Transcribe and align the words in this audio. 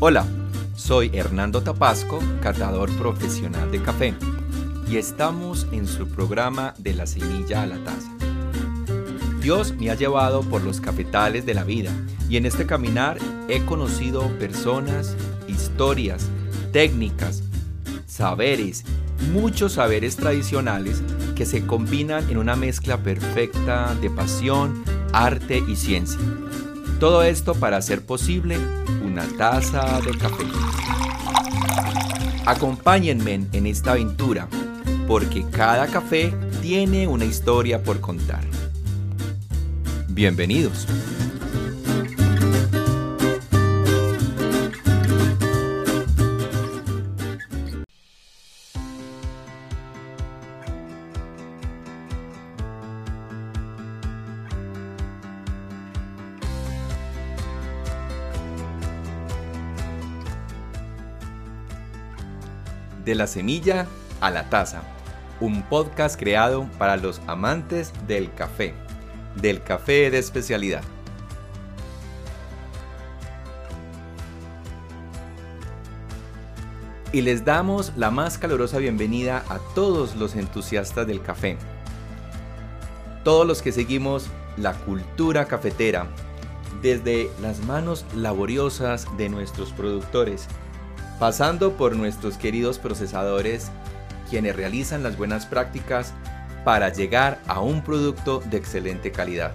Hola, 0.00 0.26
soy 0.74 1.10
Hernando 1.14 1.62
Tapasco, 1.62 2.18
catador 2.42 2.90
profesional 2.98 3.70
de 3.70 3.80
café, 3.80 4.14
y 4.90 4.96
estamos 4.96 5.68
en 5.70 5.86
su 5.86 6.08
programa 6.08 6.74
de 6.78 6.94
la 6.94 7.06
semilla 7.06 7.62
a 7.62 7.66
la 7.66 7.78
taza. 7.84 8.10
Dios 9.40 9.72
me 9.78 9.90
ha 9.90 9.94
llevado 9.94 10.42
por 10.42 10.62
los 10.62 10.80
cafetales 10.80 11.46
de 11.46 11.54
la 11.54 11.62
vida 11.62 11.92
y 12.28 12.36
en 12.36 12.44
este 12.44 12.66
caminar 12.66 13.18
he 13.48 13.64
conocido 13.64 14.28
personas, 14.38 15.16
historias, 15.46 16.26
técnicas, 16.72 17.44
saberes, 18.04 18.84
muchos 19.32 19.74
saberes 19.74 20.16
tradicionales 20.16 21.02
que 21.36 21.46
se 21.46 21.66
combinan 21.66 22.28
en 22.28 22.38
una 22.38 22.56
mezcla 22.56 22.98
perfecta 22.98 23.94
de 23.94 24.10
pasión, 24.10 24.82
arte 25.12 25.62
y 25.66 25.76
ciencia. 25.76 26.18
Todo 27.04 27.22
esto 27.22 27.54
para 27.54 27.76
hacer 27.76 28.06
posible 28.06 28.56
una 29.04 29.24
taza 29.36 30.00
de 30.00 30.16
café. 30.16 30.44
Acompáñenme 32.46 33.46
en 33.52 33.66
esta 33.66 33.90
aventura, 33.90 34.48
porque 35.06 35.44
cada 35.50 35.86
café 35.86 36.32
tiene 36.62 37.06
una 37.06 37.26
historia 37.26 37.82
por 37.82 38.00
contar. 38.00 38.42
Bienvenidos. 40.08 40.86
De 63.04 63.14
la 63.14 63.26
semilla 63.26 63.86
a 64.20 64.30
la 64.30 64.48
taza, 64.48 64.82
un 65.40 65.62
podcast 65.62 66.18
creado 66.18 66.68
para 66.78 66.96
los 66.96 67.20
amantes 67.26 67.92
del 68.06 68.32
café, 68.32 68.74
del 69.36 69.62
café 69.62 70.10
de 70.10 70.18
especialidad. 70.18 70.82
Y 77.12 77.20
les 77.20 77.44
damos 77.44 77.92
la 77.96 78.10
más 78.10 78.38
calurosa 78.38 78.78
bienvenida 78.78 79.44
a 79.48 79.58
todos 79.74 80.16
los 80.16 80.34
entusiastas 80.34 81.06
del 81.06 81.20
café, 81.22 81.58
todos 83.22 83.46
los 83.46 83.62
que 83.62 83.70
seguimos 83.70 84.28
la 84.56 84.72
cultura 84.72 85.44
cafetera, 85.44 86.06
desde 86.82 87.30
las 87.40 87.60
manos 87.60 88.04
laboriosas 88.16 89.06
de 89.16 89.28
nuestros 89.28 89.72
productores, 89.72 90.48
pasando 91.18 91.72
por 91.76 91.96
nuestros 91.96 92.36
queridos 92.36 92.78
procesadores, 92.78 93.70
quienes 94.30 94.56
realizan 94.56 95.02
las 95.02 95.16
buenas 95.16 95.46
prácticas 95.46 96.12
para 96.64 96.88
llegar 96.88 97.40
a 97.46 97.60
un 97.60 97.82
producto 97.82 98.40
de 98.40 98.56
excelente 98.56 99.12
calidad. 99.12 99.52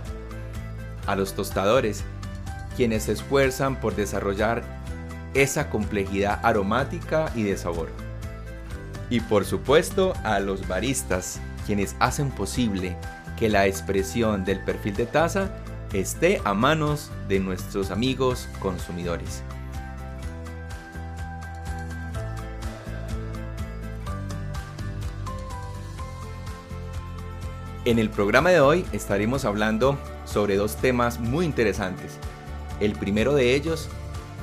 A 1.08 1.16
los 1.16 1.34
tostadores, 1.34 2.04
quienes 2.76 3.04
se 3.04 3.14
esfuerzan 3.14 3.80
por 3.80 3.96
desarrollar 3.96 4.64
esa 5.34 5.70
complejidad 5.70 6.40
aromática 6.44 7.32
y 7.36 7.44
de 7.44 7.58
sabor. 7.58 7.90
Y 9.10 9.20
por 9.22 9.46
supuesto 9.46 10.14
a 10.24 10.40
los 10.40 10.68
baristas, 10.68 11.40
quienes 11.66 11.96
hacen 12.00 12.32
posible 12.32 12.96
que 13.38 13.50
la 13.50 13.66
expresión 13.66 14.46
del 14.46 14.64
perfil 14.64 14.96
de 14.96 15.06
taza 15.06 15.50
esté 15.94 16.42
a 16.46 16.54
manos 16.54 17.12
de 17.28 17.40
nuestros 17.40 17.90
amigos 17.90 18.48
consumidores. 18.60 19.44
En 27.90 27.98
el 27.98 28.12
programa 28.12 28.52
de 28.52 28.60
hoy 28.60 28.86
estaremos 28.92 29.46
hablando 29.46 29.98
sobre 30.24 30.58
dos 30.58 30.76
temas 30.76 31.20
muy 31.20 31.44
interesantes. 31.44 32.20
El 32.80 32.94
primero 32.94 33.34
de 33.34 33.56
ellos, 33.56 33.90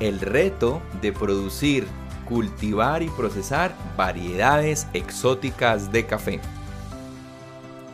el 0.00 0.18
reto 0.18 0.82
de 1.00 1.12
producir, 1.12 1.86
cultivar 2.28 3.04
y 3.04 3.08
procesar 3.08 3.72
variedades 3.96 4.88
exóticas 4.94 5.92
de 5.92 6.06
café. 6.06 6.40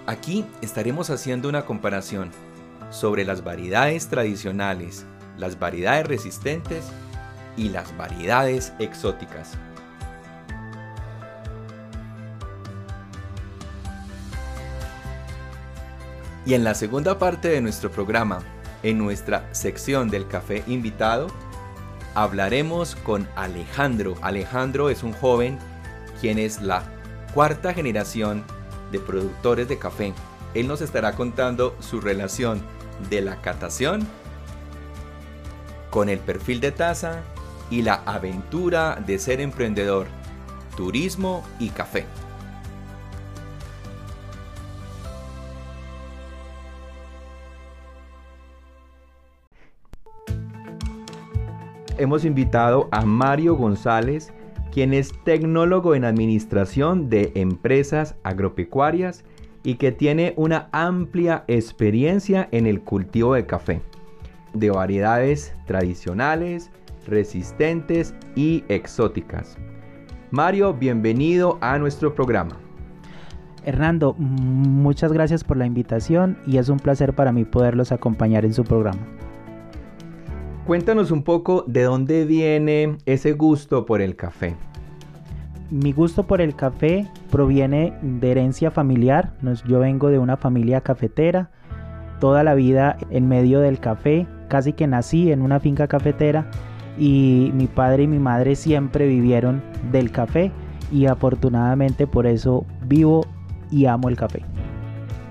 Aquí 0.07 0.47
estaremos 0.63 1.11
haciendo 1.11 1.51
una 1.51 1.67
comparación 1.67 2.31
sobre 2.89 3.27
las 3.27 3.45
variedades 3.45 4.09
tradicionales, 4.09 5.05
las 5.37 5.59
variedades 5.59 6.07
resistentes 6.07 6.87
y 7.59 7.69
las 7.69 7.95
variedades 7.99 8.73
exóticas. 8.79 9.59
Y 16.45 16.55
en 16.55 16.65
la 16.65 16.75
segunda 16.75 17.19
parte 17.19 17.49
de 17.49 17.61
nuestro 17.61 17.91
programa, 17.91 18.41
en 18.83 18.99
nuestra 18.99 19.49
sección 19.53 20.11
del 20.11 20.27
café 20.27 20.65
invitado, 20.67 21.29
hablaremos 22.15 22.97
con 22.97 23.29
Alejandro. 23.37 24.17
Alejandro 24.23 24.91
es 24.91 25.03
un 25.03 25.13
joven 25.13 25.59
quien 26.21 26.39
es 26.39 26.61
la 26.61 26.83
cuarta 27.35 27.73
generación 27.73 28.45
de 28.91 28.99
productores 28.99 29.69
de 29.69 29.79
café. 29.79 30.13
Él 30.55 30.69
nos 30.69 30.81
estará 30.81 31.13
contando 31.13 31.77
su 31.81 32.01
relación 32.01 32.61
de 33.09 33.23
la 33.23 33.41
catación 33.41 34.07
con 35.91 36.09
el 36.09 36.19
perfil 36.19 36.61
de 36.61 36.73
taza 36.73 37.21
y 37.71 37.83
la 37.83 38.03
aventura 38.07 39.03
de 39.07 39.19
ser 39.19 39.41
emprendedor, 39.41 40.07
turismo 40.77 41.45
y 41.59 41.71
café. 41.71 42.07
Hemos 51.99 52.25
invitado 52.25 52.89
a 52.91 53.05
Mario 53.05 53.57
González, 53.57 54.33
quien 54.73 54.95
es 54.95 55.13
tecnólogo 55.25 55.95
en 55.95 56.05
administración 56.05 57.09
de 57.09 57.33
empresas 57.35 58.15
agropecuarias 58.23 59.25
y 59.63 59.75
que 59.75 59.93
tiene 59.93 60.35
una 60.37 60.69
amplia 60.73 61.45
experiencia 61.47 62.49
en 62.53 62.67
el 62.67 62.81
cultivo 62.81 63.35
de 63.35 63.47
café, 63.47 63.81
de 64.55 64.71
variedades 64.71 65.55
tradicionales, 65.67 66.71
resistentes 67.07 68.15
y 68.35 68.65
exóticas. 68.69 69.57
Mario, 70.31 70.75
bienvenido 70.75 71.59
a 71.61 71.79
nuestro 71.79 72.15
programa. 72.15 72.57
Hernando, 73.65 74.15
muchas 74.19 75.13
gracias 75.13 75.45
por 75.45 75.57
la 75.57 75.67
invitación 75.67 76.39
y 76.47 76.57
es 76.57 76.69
un 76.69 76.79
placer 76.79 77.15
para 77.15 77.33
mí 77.33 77.45
poderlos 77.45 77.93
acompañar 77.93 78.45
en 78.45 78.55
su 78.55 78.65
programa. 78.65 79.07
Cuéntanos 80.67 81.11
un 81.11 81.25
poco 81.25 81.65
de 81.67 81.83
dónde 81.83 82.25
viene 82.25 82.97
ese 83.05 83.33
gusto 83.33 83.85
por 83.85 84.01
el 84.01 84.15
café. 84.15 84.55
Mi 85.71 85.91
gusto 85.93 86.25
por 86.25 86.41
el 86.41 86.55
café 86.55 87.09
proviene 87.33 87.93
de 88.01 88.31
herencia 88.31 88.71
familiar. 88.71 89.33
Yo 89.67 89.81
vengo 89.81 90.09
de 90.09 90.21
una 90.21 90.37
familia 90.37 90.81
cafetera. 90.81 91.51
Toda 92.21 92.45
la 92.45 92.55
vida 92.55 92.97
en 93.11 93.27
medio 93.27 93.59
del 93.59 93.81
café. 93.81 94.29
Casi 94.49 94.73
que 94.73 94.87
nací 94.87 95.33
en 95.33 95.43
una 95.43 95.59
finca 95.59 95.89
cafetera. 95.89 96.49
Y 96.97 97.51
mi 97.55 97.67
padre 97.67 98.05
y 98.05 98.07
mi 98.07 98.21
madre 98.21 98.55
siempre 98.55 99.09
vivieron 99.09 99.65
del 99.91 100.13
café. 100.13 100.53
Y 100.93 101.07
afortunadamente 101.07 102.07
por 102.07 102.29
eso 102.29 102.67
vivo 102.87 103.27
y 103.73 103.87
amo 103.87 104.09
el 104.09 104.17
café. 104.17 104.45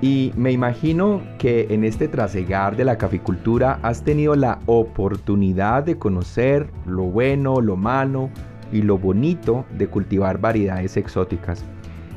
Y 0.02 0.34
me 0.36 0.52
imagino 0.52 1.22
que 1.38 1.68
en 1.70 1.84
este 1.84 2.08
trasegar 2.08 2.76
de 2.76 2.86
la 2.86 2.98
caficultura 2.98 3.80
has 3.84 4.04
tenido 4.04 4.36
la 4.36 4.60
oportunidad 4.66 5.84
de 5.84 6.00
conocer 6.00 6.72
lo 6.88 7.04
bueno, 7.04 7.62
lo 7.62 7.76
malo 7.76 8.30
y 8.72 8.82
lo 8.82 8.98
bonito 8.98 9.64
de 9.78 9.88
cultivar 9.88 10.42
variedades 10.42 10.98
exóticas. 10.98 11.64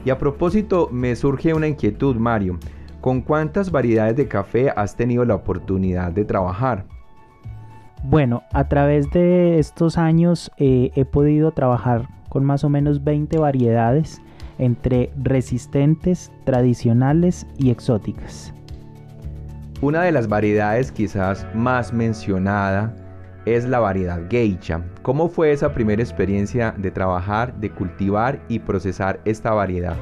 Y 0.02 0.10
a 0.10 0.16
propósito, 0.16 0.88
me 0.90 1.14
surge 1.14 1.52
una 1.52 1.68
inquietud, 1.68 2.16
Mario. 2.16 2.58
¿Con 3.02 3.20
cuántas 3.20 3.70
variedades 3.70 4.16
de 4.16 4.28
café 4.28 4.70
has 4.70 4.96
tenido 4.96 5.26
la 5.26 5.34
oportunidad 5.34 6.10
de 6.10 6.24
trabajar? 6.24 6.86
Bueno, 8.02 8.42
a 8.52 8.66
través 8.68 9.10
de 9.10 9.58
estos 9.58 9.98
años 9.98 10.50
eh, 10.56 10.90
he 10.94 11.04
podido 11.04 11.52
trabajar 11.52 12.08
con 12.30 12.44
más 12.44 12.64
o 12.64 12.70
menos 12.70 13.04
20 13.04 13.38
variedades 13.38 14.22
entre 14.58 15.10
resistentes, 15.22 16.30
tradicionales 16.44 17.46
y 17.58 17.70
exóticas. 17.70 18.52
Una 19.80 20.02
de 20.02 20.12
las 20.12 20.28
variedades 20.28 20.92
quizás 20.92 21.46
más 21.54 21.92
mencionada 21.92 22.94
es 23.44 23.68
la 23.68 23.80
variedad 23.80 24.20
geisha. 24.30 24.82
¿Cómo 25.02 25.28
fue 25.28 25.52
esa 25.52 25.74
primera 25.74 26.02
experiencia 26.02 26.74
de 26.78 26.90
trabajar, 26.90 27.54
de 27.60 27.70
cultivar 27.70 28.40
y 28.48 28.58
procesar 28.58 29.20
esta 29.24 29.52
variedad? 29.52 29.96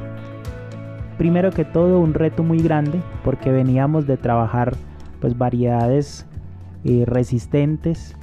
Primero 1.18 1.50
que 1.50 1.64
todo 1.64 1.98
un 1.98 2.14
reto 2.14 2.42
muy 2.42 2.58
grande 2.62 3.00
porque 3.24 3.50
veníamos 3.50 4.06
de 4.06 4.16
trabajar 4.16 4.74
pues 5.20 5.36
variedades 5.36 6.26
eh, 6.84 7.04
resistentes 7.06 8.16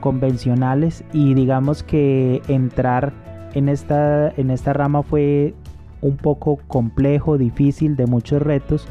convencionales 0.00 1.04
y 1.12 1.34
digamos 1.34 1.82
que 1.82 2.42
entrar 2.48 3.12
en 3.54 3.68
esta, 3.68 4.30
en 4.36 4.50
esta 4.50 4.72
rama 4.72 5.02
fue 5.02 5.54
un 6.00 6.16
poco 6.16 6.58
complejo, 6.68 7.38
difícil, 7.38 7.96
de 7.96 8.06
muchos 8.06 8.42
retos, 8.42 8.86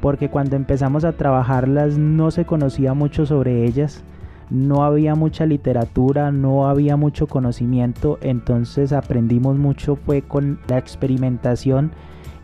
porque 0.00 0.28
cuando 0.28 0.56
empezamos 0.56 1.04
a 1.04 1.12
trabajarlas 1.12 1.98
no 1.98 2.30
se 2.30 2.44
conocía 2.44 2.94
mucho 2.94 3.26
sobre 3.26 3.64
ellas, 3.64 4.02
no 4.50 4.84
había 4.84 5.14
mucha 5.14 5.46
literatura, 5.46 6.30
no 6.30 6.68
había 6.68 6.96
mucho 6.96 7.26
conocimiento, 7.26 8.18
entonces 8.20 8.92
aprendimos 8.92 9.56
mucho 9.56 9.96
fue 9.96 10.20
con 10.22 10.58
la 10.68 10.76
experimentación 10.76 11.92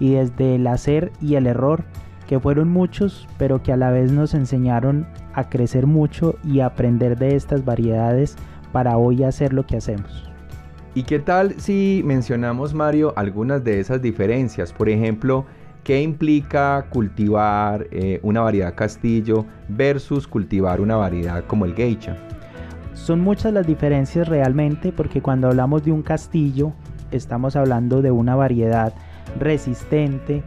y 0.00 0.12
desde 0.12 0.54
el 0.54 0.66
hacer 0.66 1.12
y 1.20 1.34
el 1.34 1.46
error, 1.46 1.84
que 2.26 2.40
fueron 2.40 2.68
muchos, 2.68 3.26
pero 3.38 3.62
que 3.62 3.72
a 3.72 3.76
la 3.76 3.90
vez 3.90 4.12
nos 4.12 4.34
enseñaron 4.34 5.06
a 5.34 5.48
crecer 5.48 5.86
mucho 5.86 6.36
y 6.44 6.60
aprender 6.60 7.18
de 7.18 7.36
estas 7.36 7.64
variedades 7.64 8.36
para 8.72 8.96
hoy 8.96 9.24
hacer 9.24 9.52
lo 9.52 9.66
que 9.66 9.76
hacemos. 9.76 10.27
¿Y 10.98 11.04
qué 11.04 11.20
tal 11.20 11.60
si 11.60 12.02
mencionamos, 12.04 12.74
Mario, 12.74 13.12
algunas 13.14 13.62
de 13.62 13.78
esas 13.78 14.02
diferencias? 14.02 14.72
Por 14.72 14.88
ejemplo, 14.88 15.46
¿qué 15.84 16.02
implica 16.02 16.86
cultivar 16.90 17.86
eh, 17.92 18.18
una 18.24 18.40
variedad 18.40 18.74
castillo 18.74 19.46
versus 19.68 20.26
cultivar 20.26 20.80
una 20.80 20.96
variedad 20.96 21.44
como 21.44 21.66
el 21.66 21.76
geisha? 21.76 22.16
Son 22.94 23.20
muchas 23.20 23.52
las 23.52 23.64
diferencias 23.64 24.26
realmente 24.26 24.90
porque 24.90 25.22
cuando 25.22 25.46
hablamos 25.46 25.84
de 25.84 25.92
un 25.92 26.02
castillo 26.02 26.72
estamos 27.12 27.54
hablando 27.54 28.02
de 28.02 28.10
una 28.10 28.34
variedad 28.34 28.92
resistente, 29.38 30.42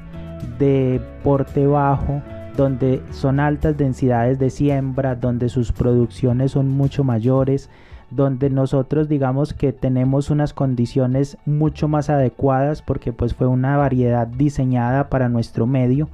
de 0.60 1.00
porte 1.24 1.66
bajo, 1.66 2.22
donde 2.58 3.02
son 3.12 3.40
altas 3.40 3.78
densidades 3.78 4.38
de 4.38 4.50
siembra, 4.50 5.16
donde 5.16 5.48
sus 5.48 5.72
producciones 5.72 6.52
son 6.52 6.68
mucho 6.68 7.06
mayores, 7.06 7.70
donde 8.12 8.50
nosotros 8.50 9.08
digamos 9.10 9.54
que 9.54 9.74
tenemos 9.74 10.30
unas 10.30 10.54
condiciones 10.54 11.38
mucho 11.46 11.88
más 11.88 12.10
adecuadas 12.10 12.82
porque 12.82 13.14
pues 13.14 13.34
fue 13.34 13.48
una 13.48 13.78
variedad 13.78 14.28
diseñada 14.28 15.10
para 15.10 15.30
nuestro 15.30 15.66
medio, 15.66 16.10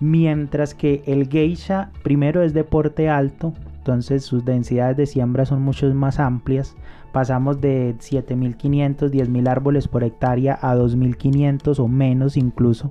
mientras 0.00 0.74
que 0.74 1.02
el 1.06 1.28
geisha 1.28 1.90
primero 2.02 2.42
es 2.42 2.54
de 2.54 2.64
porte 2.64 3.08
alto, 3.08 3.52
entonces 3.78 4.24
sus 4.24 4.44
densidades 4.44 4.96
de 4.96 5.06
siembra 5.06 5.44
son 5.44 5.62
mucho 5.62 5.92
más 5.94 6.18
amplias, 6.18 6.74
pasamos 7.12 7.60
de 7.60 7.94
7500, 7.98 9.10
10000 9.10 9.48
árboles 9.48 9.86
por 9.86 10.02
hectárea 10.02 10.58
a 10.60 10.74
2500 10.74 11.78
o 11.78 11.86
menos 11.86 12.36
incluso 12.36 12.90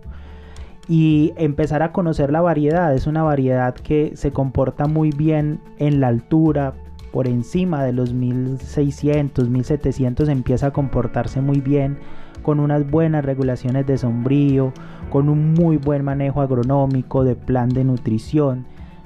y 0.87 1.33
empezar 1.37 1.81
a 1.81 1.91
conocer 1.91 2.31
la 2.31 2.41
variedad. 2.41 2.93
Es 2.93 3.07
una 3.07 3.23
variedad 3.23 3.73
que 3.73 4.13
se 4.15 4.31
comporta 4.31 4.85
muy 4.85 5.11
bien 5.11 5.59
en 5.77 5.99
la 5.99 6.07
altura, 6.07 6.73
por 7.13 7.27
encima 7.27 7.83
de 7.83 7.93
los 7.93 8.11
1600, 8.11 9.47
1700 9.47 10.29
empieza 10.29 10.67
a 10.67 10.73
comportarse 10.73 11.41
muy 11.41 11.61
bien, 11.61 11.99
con 12.41 12.59
unas 12.59 12.89
buenas 12.89 13.23
regulaciones 13.23 13.85
de 13.85 13.99
sombrío, 13.99 14.73
con 15.11 15.29
un 15.29 15.53
muy 15.53 15.77
buen 15.77 16.03
manejo 16.03 16.41
agronómico, 16.41 17.23
de 17.23 17.35
plan 17.35 17.69
de 17.69 17.83
nutrición, 17.83 18.65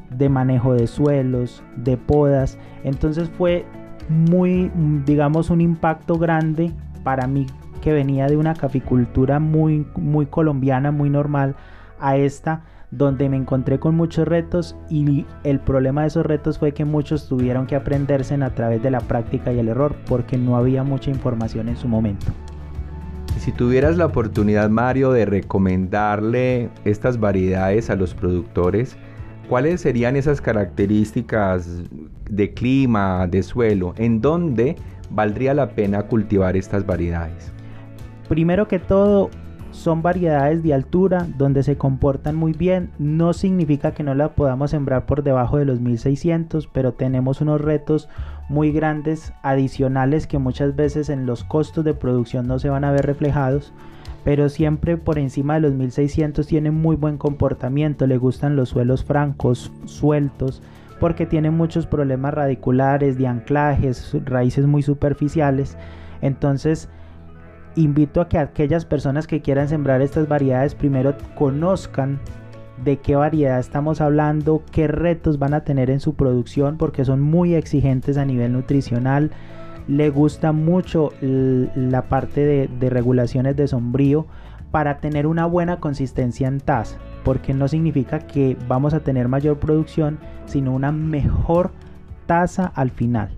de 0.10 0.30
manejo 0.30 0.74
de 0.74 0.88
suelos, 0.88 1.62
de 1.76 1.98
podas. 1.98 2.58
Entonces 2.86 3.30
fue 3.30 3.66
muy, 4.08 4.72
digamos, 5.06 5.50
un 5.50 5.60
impacto 5.60 6.18
grande 6.18 6.72
para 7.04 7.28
mí 7.28 7.46
que 7.82 7.92
venía 7.92 8.28
de 8.28 8.38
una 8.38 8.54
caficultura 8.54 9.40
muy, 9.40 9.86
muy 9.98 10.28
colombiana, 10.28 10.92
muy 10.92 11.10
normal, 11.10 11.58
a 12.00 12.16
esta 12.16 12.62
donde 12.92 13.28
me 13.28 13.38
encontré 13.38 13.80
con 13.80 13.96
muchos 13.96 14.28
retos 14.28 14.76
y 14.90 15.26
el 15.44 15.60
problema 15.60 16.02
de 16.02 16.08
esos 16.08 16.26
retos 16.26 16.58
fue 16.58 16.72
que 16.74 16.86
muchos 16.86 17.28
tuvieron 17.28 17.68
que 17.68 17.76
aprenderse 17.76 18.36
a 18.36 18.50
través 18.56 18.82
de 18.82 18.92
la 18.92 19.02
práctica 19.02 19.52
y 19.52 19.60
el 19.60 19.68
error 19.68 19.96
porque 20.08 20.38
no 20.38 20.56
había 20.56 20.84
mucha 20.84 21.10
información 21.10 21.68
en 21.70 21.76
su 21.76 21.88
momento. 21.88 22.28
Y 23.36 23.40
si 23.40 23.52
tuvieras 23.52 23.98
la 23.98 24.06
oportunidad, 24.06 24.70
Mario, 24.70 25.12
de 25.12 25.26
recomendarle 25.26 26.70
estas 26.86 27.20
variedades 27.20 27.90
a 27.90 27.96
los 27.96 28.14
productores, 28.14 28.98
¿cuáles 29.50 29.82
serían 29.82 30.16
esas 30.16 30.42
características 30.42 31.84
de 32.30 32.54
clima, 32.54 33.28
de 33.28 33.44
suelo, 33.44 33.94
en 33.98 34.22
donde 34.22 34.78
valdría 35.10 35.54
la 35.54 35.70
pena 35.70 36.04
cultivar 36.04 36.56
estas 36.56 36.86
variedades? 36.86 37.52
Primero 38.30 38.68
que 38.68 38.80
todo, 38.80 39.30
son 39.78 40.02
variedades 40.02 40.64
de 40.64 40.74
altura 40.74 41.28
donde 41.38 41.64
se 41.64 41.78
comportan 41.78 42.36
muy 42.36 42.54
bien. 42.54 42.90
No 43.00 43.34
significa 43.34 43.92
que 43.92 44.04
no 44.04 44.16
la 44.16 44.30
podamos 44.30 44.72
sembrar 44.72 45.06
por 45.06 45.24
debajo 45.24 45.58
de 45.58 45.66
los 45.66 45.80
1600, 45.80 46.68
pero 46.68 46.94
tenemos 46.94 47.42
unos 47.42 47.62
retos 47.62 48.10
muy 48.50 48.72
grandes 48.72 49.34
adicionales 49.44 50.28
que 50.28 50.40
muchas 50.40 50.76
veces 50.76 51.10
en 51.10 51.26
los 51.26 51.44
costos 51.44 51.86
de 51.86 51.94
producción 51.94 52.48
no 52.48 52.60
se 52.60 52.70
van 52.70 52.84
a 52.84 52.92
ver 52.92 53.06
reflejados. 53.06 53.72
Pero 54.24 54.50
siempre 54.50 54.98
por 54.98 55.20
encima 55.20 55.54
de 55.54 55.62
los 55.62 55.74
1600 55.74 56.48
tienen 56.48 56.74
muy 56.74 56.96
buen 56.96 57.18
comportamiento. 57.18 58.08
Le 58.08 58.18
gustan 58.18 58.56
los 58.56 58.70
suelos 58.70 59.06
francos, 59.06 59.72
sueltos, 59.86 60.62
porque 61.00 61.26
tienen 61.26 61.56
muchos 61.56 61.86
problemas 61.86 62.34
radiculares, 62.34 63.18
de 63.18 63.28
anclajes, 63.28 64.16
raíces 64.26 64.66
muy 64.66 64.82
superficiales. 64.82 65.78
Entonces, 66.22 66.90
invito 67.78 68.22
a 68.22 68.28
que 68.28 68.40
aquellas 68.40 68.86
personas 68.86 69.28
que 69.28 69.42
quieran 69.42 69.70
sembrar 69.70 70.02
estas 70.02 70.28
variedades 70.28 70.76
primero 70.76 71.16
conozcan 71.36 72.20
de 72.84 72.98
qué 72.98 73.16
variedad 73.16 73.60
estamos 73.60 74.02
hablando, 74.02 74.64
qué 74.72 74.88
retos 74.88 75.40
van 75.40 75.54
a 75.54 75.64
tener 75.64 75.90
en 75.90 76.00
su 76.00 76.16
producción, 76.16 76.78
porque 76.78 77.06
son 77.06 77.22
muy 77.22 77.56
exigentes 77.56 78.18
a 78.18 78.26
nivel 78.26 78.54
nutricional. 78.54 79.32
Le 79.88 80.10
gusta 80.10 80.52
mucho 80.52 81.14
la 81.22 82.04
parte 82.04 82.68
de, 82.68 82.90
regulaciones 82.90 83.56
de 83.56 83.68
sombrío 83.68 84.28
para 84.72 85.00
tener 85.00 85.28
una 85.28 85.46
buena 85.46 85.80
consistencia 85.80 86.48
en 86.48 86.60
tasa, 86.60 86.98
porque 87.24 87.54
no 87.54 87.68
significa 87.68 88.20
que 88.20 88.58
vamos 88.68 88.94
a 88.94 89.00
tener 89.00 89.28
mayor 89.28 89.58
producción, 89.60 90.20
sino 90.46 90.74
una 90.74 90.92
mejor 90.92 91.72
tasa 92.26 92.72
al 92.76 92.92
final. 92.92 93.30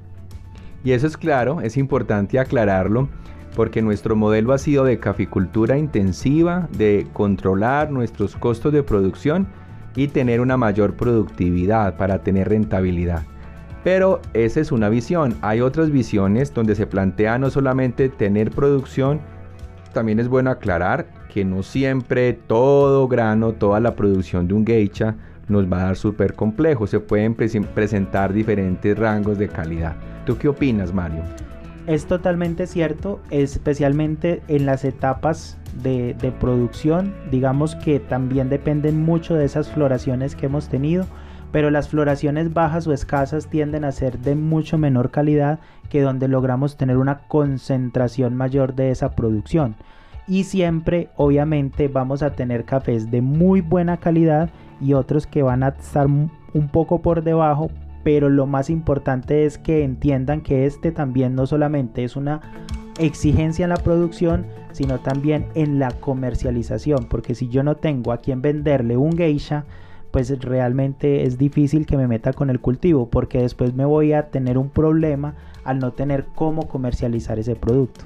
Y 0.83 0.93
eso 0.93 1.07
es 1.07 1.17
claro, 1.17 1.61
es 1.61 1.77
importante 1.77 2.39
aclararlo 2.39 3.09
porque 3.55 3.81
nuestro 3.81 4.15
modelo 4.15 4.53
ha 4.53 4.57
sido 4.57 4.83
de 4.83 4.99
caficultura 4.99 5.77
intensiva, 5.77 6.67
de 6.77 7.07
controlar 7.13 7.91
nuestros 7.91 8.35
costos 8.35 8.73
de 8.73 8.83
producción 8.83 9.47
y 9.95 10.07
tener 10.07 10.39
una 10.41 10.57
mayor 10.57 10.95
productividad 10.95 11.97
para 11.97 12.19
tener 12.19 12.49
rentabilidad. 12.49 13.23
Pero 13.83 14.21
esa 14.33 14.59
es 14.59 14.71
una 14.71 14.89
visión. 14.89 15.35
Hay 15.41 15.61
otras 15.61 15.89
visiones 15.89 16.53
donde 16.53 16.75
se 16.75 16.85
plantea 16.85 17.37
no 17.37 17.49
solamente 17.49 18.09
tener 18.09 18.51
producción, 18.51 19.19
también 19.93 20.19
es 20.19 20.27
bueno 20.27 20.51
aclarar 20.51 21.07
que 21.33 21.45
no 21.45 21.63
siempre 21.63 22.33
todo 22.33 23.07
grano, 23.07 23.53
toda 23.53 23.79
la 23.79 23.95
producción 23.95 24.47
de 24.47 24.53
un 24.53 24.65
geisha 24.65 25.15
nos 25.47 25.71
va 25.71 25.81
a 25.81 25.85
dar 25.85 25.95
súper 25.95 26.33
complejo. 26.33 26.87
Se 26.87 26.99
pueden 26.99 27.33
presentar 27.35 28.33
diferentes 28.33 28.97
rangos 28.97 29.37
de 29.37 29.47
calidad. 29.47 29.95
¿Tú 30.25 30.37
qué 30.37 30.47
opinas, 30.47 30.93
Mario? 30.93 31.23
Es 31.89 32.05
totalmente 32.05 32.67
cierto, 32.67 33.19
especialmente 33.31 34.43
en 34.47 34.67
las 34.67 34.85
etapas 34.85 35.57
de, 35.81 36.13
producción. 36.39 37.15
Digamos 37.31 37.75
que 37.77 37.99
también 37.99 38.47
dependen 38.47 39.01
mucho 39.01 39.33
de 39.33 39.45
esas 39.45 39.71
floraciones 39.71 40.35
que 40.35 40.45
hemos 40.45 40.69
tenido, 40.69 41.07
pero 41.51 41.71
las 41.71 41.89
floraciones 41.89 42.53
bajas 42.53 42.85
o 42.85 42.93
escasas 42.93 43.47
tienden 43.47 43.85
a 43.85 43.91
ser 43.91 44.19
de 44.19 44.35
mucho 44.35 44.77
menor 44.77 45.09
calidad 45.09 45.61
que 45.89 46.01
donde 46.01 46.27
logramos 46.27 46.77
tener 46.77 46.95
una 46.95 47.21
concentración 47.27 48.35
mayor 48.35 48.75
de 48.75 48.91
esa 48.91 49.15
producción. 49.15 49.75
Y 50.27 50.43
siempre, 50.43 51.09
obviamente, 51.15 51.87
vamos 51.87 52.21
a 52.21 52.33
tener 52.33 52.65
cafés 52.65 53.09
de 53.09 53.21
muy 53.21 53.61
buena 53.61 53.97
calidad 53.97 54.51
y 54.79 54.93
otros 54.93 55.25
que 55.25 55.41
van 55.41 55.63
a 55.63 55.69
estar 55.69 56.05
un 56.05 56.69
poco 56.71 57.01
por 57.01 57.23
debajo 57.23 57.71
pero 58.03 58.29
lo 58.29 58.45
más 58.45 58.69
importante 58.69 59.45
es 59.45 59.57
que 59.57 59.83
entiendan 59.83 60.41
que 60.41 60.65
este 60.65 60.91
también 60.91 61.35
no 61.35 61.45
solamente 61.45 62.03
es 62.03 62.15
una 62.15 62.41
exigencia 62.99 63.63
en 63.63 63.69
la 63.69 63.77
producción, 63.77 64.45
sino 64.71 64.99
también 64.99 65.47
en 65.55 65.79
la 65.79 65.91
comercialización, 65.91 67.05
porque 67.05 67.35
si 67.35 67.49
yo 67.49 67.63
no 67.63 67.75
tengo 67.75 68.11
a 68.11 68.17
quien 68.17 68.41
venderle 68.41 68.97
un 68.97 69.17
geisha, 69.17 69.65
pues 70.11 70.37
realmente 70.41 71.23
es 71.23 71.37
difícil 71.37 71.85
que 71.85 71.97
me 71.97 72.07
meta 72.07 72.33
con 72.33 72.49
el 72.49 72.59
cultivo, 72.59 73.09
porque 73.09 73.41
después 73.41 73.73
me 73.73 73.85
voy 73.85 74.13
a 74.13 74.29
tener 74.29 74.57
un 74.57 74.69
problema 74.69 75.35
al 75.63 75.79
no 75.79 75.93
tener 75.93 76.25
cómo 76.35 76.67
comercializar 76.67 77.39
ese 77.39 77.55
producto. 77.55 78.05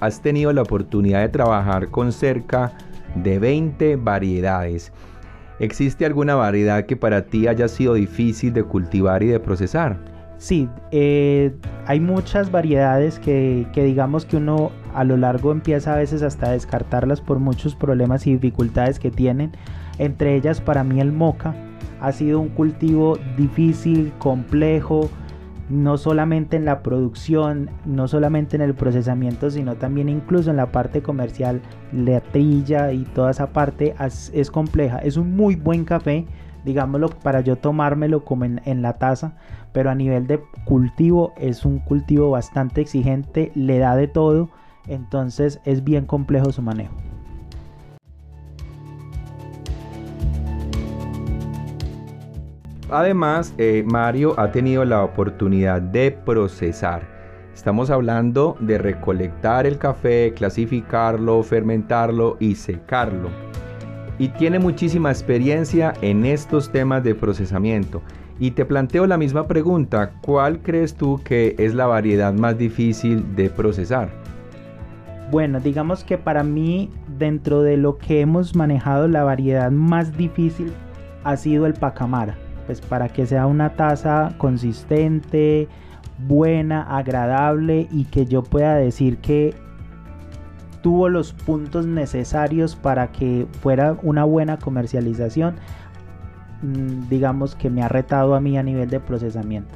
Has 0.00 0.20
tenido 0.20 0.52
la 0.52 0.62
oportunidad 0.62 1.20
de 1.20 1.28
trabajar 1.30 1.88
con 1.88 2.12
cerca 2.12 2.72
de 3.14 3.38
20 3.38 3.96
variedades. 3.96 4.92
¿Existe 5.60 6.04
alguna 6.04 6.34
variedad 6.34 6.84
que 6.86 6.96
para 6.96 7.26
ti 7.26 7.46
haya 7.46 7.68
sido 7.68 7.94
difícil 7.94 8.52
de 8.52 8.64
cultivar 8.64 9.22
y 9.22 9.28
de 9.28 9.40
procesar? 9.40 9.98
Sí, 10.38 10.68
eh, 10.90 11.54
hay 11.86 12.00
muchas 12.00 12.50
variedades 12.50 13.18
que, 13.18 13.66
que, 13.72 13.84
digamos 13.84 14.26
que 14.26 14.36
uno 14.36 14.72
a 14.92 15.04
lo 15.04 15.16
largo 15.16 15.52
empieza 15.52 15.94
a 15.94 15.96
veces 15.96 16.22
hasta 16.22 16.48
a 16.48 16.52
descartarlas 16.52 17.20
por 17.20 17.38
muchos 17.38 17.74
problemas 17.76 18.26
y 18.26 18.32
dificultades 18.32 18.98
que 18.98 19.10
tienen. 19.10 19.52
Entre 19.98 20.34
ellas 20.34 20.60
para 20.60 20.82
mí 20.82 21.00
el 21.00 21.12
moca 21.12 21.54
ha 22.00 22.12
sido 22.12 22.40
un 22.40 22.48
cultivo 22.48 23.18
difícil, 23.38 24.12
complejo, 24.18 25.08
no 25.68 25.96
solamente 25.96 26.56
en 26.56 26.64
la 26.64 26.82
producción, 26.82 27.70
no 27.84 28.06
solamente 28.08 28.56
en 28.56 28.62
el 28.62 28.74
procesamiento, 28.74 29.50
sino 29.50 29.76
también 29.76 30.08
incluso 30.08 30.50
en 30.50 30.56
la 30.56 30.72
parte 30.72 31.02
comercial, 31.02 31.62
la 31.92 32.20
trilla 32.20 32.92
y 32.92 33.04
toda 33.04 33.30
esa 33.30 33.48
parte 33.48 33.94
es, 33.98 34.50
compleja. 34.50 34.98
Es 34.98 35.16
un 35.16 35.34
muy 35.34 35.54
buen 35.54 35.84
café, 35.84 36.26
digámoslo, 36.64 37.08
para 37.08 37.40
yo 37.40 37.56
tomármelo 37.56 38.24
como 38.24 38.44
en, 38.44 38.60
en 38.64 38.82
la 38.82 38.94
taza, 38.94 39.36
pero 39.72 39.90
a 39.90 39.94
nivel 39.94 40.26
de 40.26 40.40
cultivo 40.64 41.32
es 41.36 41.64
un 41.64 41.78
cultivo 41.78 42.30
bastante 42.30 42.80
exigente, 42.80 43.50
le 43.54 43.78
da 43.78 43.96
de 43.96 44.08
todo, 44.08 44.50
entonces 44.86 45.60
es 45.64 45.82
bien 45.82 46.04
complejo 46.04 46.52
su 46.52 46.62
manejo. 46.62 46.94
Además, 52.90 53.54
eh, 53.56 53.82
Mario 53.86 54.38
ha 54.38 54.50
tenido 54.52 54.84
la 54.84 55.02
oportunidad 55.02 55.80
de 55.80 56.10
procesar. 56.10 57.02
Estamos 57.54 57.88
hablando 57.88 58.56
de 58.60 58.78
recolectar 58.78 59.66
el 59.66 59.78
café, 59.78 60.32
clasificarlo, 60.34 61.42
fermentarlo 61.42 62.36
y 62.40 62.56
secarlo. 62.56 63.30
Y 64.18 64.28
tiene 64.28 64.58
muchísima 64.58 65.10
experiencia 65.10 65.94
en 66.02 66.26
estos 66.26 66.70
temas 66.70 67.02
de 67.02 67.14
procesamiento. 67.14 68.02
Y 68.38 68.50
te 68.50 68.64
planteo 68.64 69.06
la 69.06 69.16
misma 69.16 69.46
pregunta, 69.46 70.12
¿cuál 70.20 70.60
crees 70.60 70.94
tú 70.94 71.20
que 71.24 71.54
es 71.58 71.74
la 71.74 71.86
variedad 71.86 72.34
más 72.34 72.58
difícil 72.58 73.34
de 73.34 73.48
procesar? 73.48 74.10
Bueno, 75.30 75.58
digamos 75.58 76.04
que 76.04 76.18
para 76.18 76.42
mí, 76.42 76.90
dentro 77.16 77.62
de 77.62 77.76
lo 77.76 77.96
que 77.96 78.20
hemos 78.20 78.54
manejado, 78.54 79.08
la 79.08 79.24
variedad 79.24 79.70
más 79.70 80.16
difícil 80.16 80.72
ha 81.22 81.36
sido 81.36 81.66
el 81.66 81.74
pacamara 81.74 82.36
pues 82.66 82.80
para 82.80 83.08
que 83.08 83.26
sea 83.26 83.46
una 83.46 83.74
taza 83.74 84.34
consistente, 84.38 85.68
buena, 86.18 86.82
agradable 86.82 87.88
y 87.90 88.04
que 88.04 88.26
yo 88.26 88.42
pueda 88.42 88.76
decir 88.76 89.18
que 89.18 89.54
tuvo 90.82 91.08
los 91.08 91.32
puntos 91.32 91.86
necesarios 91.86 92.76
para 92.76 93.10
que 93.10 93.46
fuera 93.62 93.96
una 94.02 94.24
buena 94.24 94.58
comercialización, 94.58 95.54
mm, 96.62 97.08
digamos 97.08 97.54
que 97.54 97.70
me 97.70 97.82
ha 97.82 97.88
retado 97.88 98.34
a 98.34 98.40
mí 98.40 98.58
a 98.58 98.62
nivel 98.62 98.90
de 98.90 99.00
procesamiento. 99.00 99.74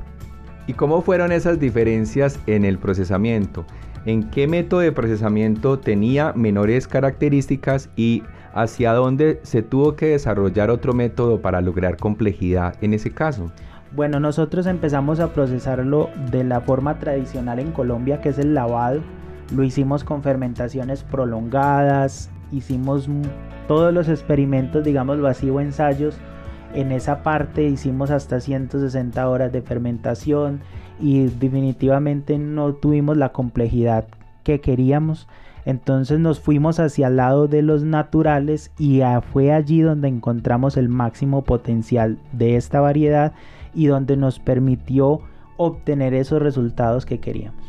¿Y 0.66 0.74
cómo 0.74 1.00
fueron 1.00 1.32
esas 1.32 1.58
diferencias 1.58 2.38
en 2.46 2.66
el 2.66 2.78
procesamiento? 2.78 3.64
¿En 4.04 4.28
qué 4.28 4.46
método 4.46 4.80
de 4.80 4.92
procesamiento 4.92 5.78
tenía 5.78 6.34
menores 6.34 6.86
características 6.86 7.88
y 7.96 8.22
hacia 8.52 8.92
dónde 8.92 9.40
se 9.42 9.62
tuvo 9.62 9.96
que 9.96 10.06
desarrollar 10.06 10.70
otro 10.70 10.92
método 10.92 11.40
para 11.40 11.60
lograr 11.60 11.96
complejidad 11.96 12.74
en 12.80 12.94
ese 12.94 13.12
caso. 13.12 13.50
Bueno, 13.94 14.20
nosotros 14.20 14.66
empezamos 14.66 15.18
a 15.18 15.32
procesarlo 15.32 16.10
de 16.30 16.44
la 16.44 16.60
forma 16.60 16.98
tradicional 16.98 17.58
en 17.58 17.72
Colombia, 17.72 18.20
que 18.20 18.28
es 18.30 18.38
el 18.38 18.54
lavado. 18.54 19.00
Lo 19.54 19.64
hicimos 19.64 20.04
con 20.04 20.22
fermentaciones 20.22 21.02
prolongadas, 21.04 22.30
hicimos 22.52 23.08
todos 23.66 23.92
los 23.94 24.08
experimentos, 24.08 24.84
digamos 24.84 25.20
vacío 25.20 25.60
ensayos. 25.60 26.18
En 26.74 26.92
esa 26.92 27.22
parte 27.22 27.62
hicimos 27.64 28.10
hasta 28.10 28.40
160 28.40 29.26
horas 29.26 29.52
de 29.52 29.62
fermentación 29.62 30.60
y 31.00 31.26
definitivamente 31.26 32.38
no 32.38 32.74
tuvimos 32.74 33.16
la 33.16 33.30
complejidad 33.30 34.06
que 34.42 34.60
queríamos. 34.60 35.28
Entonces 35.68 36.18
nos 36.18 36.40
fuimos 36.40 36.80
hacia 36.80 37.08
el 37.08 37.16
lado 37.16 37.46
de 37.46 37.60
los 37.60 37.84
naturales 37.84 38.72
y 38.78 39.02
fue 39.34 39.52
allí 39.52 39.82
donde 39.82 40.08
encontramos 40.08 40.78
el 40.78 40.88
máximo 40.88 41.44
potencial 41.44 42.18
de 42.32 42.56
esta 42.56 42.80
variedad 42.80 43.34
y 43.74 43.84
donde 43.84 44.16
nos 44.16 44.38
permitió 44.38 45.20
obtener 45.58 46.14
esos 46.14 46.40
resultados 46.40 47.04
que 47.04 47.20
queríamos. 47.20 47.62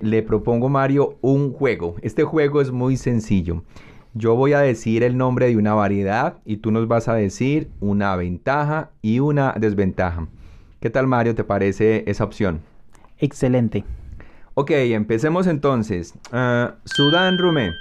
Le 0.00 0.22
propongo 0.22 0.70
Mario 0.70 1.18
un 1.20 1.52
juego. 1.52 1.96
Este 2.00 2.24
juego 2.24 2.62
es 2.62 2.72
muy 2.72 2.96
sencillo. 2.96 3.64
Yo 4.14 4.34
voy 4.34 4.54
a 4.54 4.60
decir 4.60 5.02
el 5.02 5.18
nombre 5.18 5.48
de 5.48 5.58
una 5.58 5.74
variedad 5.74 6.38
y 6.46 6.56
tú 6.56 6.70
nos 6.70 6.88
vas 6.88 7.06
a 7.06 7.12
decir 7.12 7.70
una 7.80 8.16
ventaja 8.16 8.92
y 9.02 9.20
una 9.20 9.54
desventaja. 9.60 10.28
¿Qué 10.80 10.90
tal 10.90 11.08
Mario? 11.08 11.34
¿Te 11.34 11.42
parece 11.42 12.04
esa 12.06 12.22
opción? 12.22 12.60
Excelente. 13.18 13.84
Ok, 14.54 14.70
empecemos 14.70 15.48
entonces. 15.48 16.14
Uh, 16.32 16.72
Sudán 16.84 17.36
Rumé. 17.36 17.72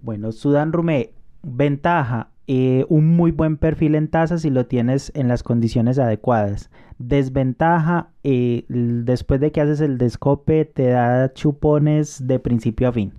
Bueno, 0.00 0.32
Sudán 0.32 0.72
Rumé, 0.72 1.12
ventaja, 1.42 2.30
eh, 2.48 2.84
un 2.88 3.14
muy 3.14 3.30
buen 3.30 3.56
perfil 3.56 3.94
en 3.94 4.08
taza 4.08 4.38
si 4.38 4.50
lo 4.50 4.66
tienes 4.66 5.12
en 5.14 5.28
las 5.28 5.44
condiciones 5.44 6.00
adecuadas. 6.00 6.70
Desventaja, 6.98 8.08
eh, 8.24 8.64
después 8.68 9.40
de 9.40 9.52
que 9.52 9.60
haces 9.60 9.80
el 9.80 9.96
descope 9.96 10.64
te 10.64 10.88
da 10.88 11.32
chupones 11.32 12.26
de 12.26 12.40
principio 12.40 12.88
a 12.88 12.92
fin. 12.92 13.12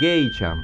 Geisha. 0.00 0.54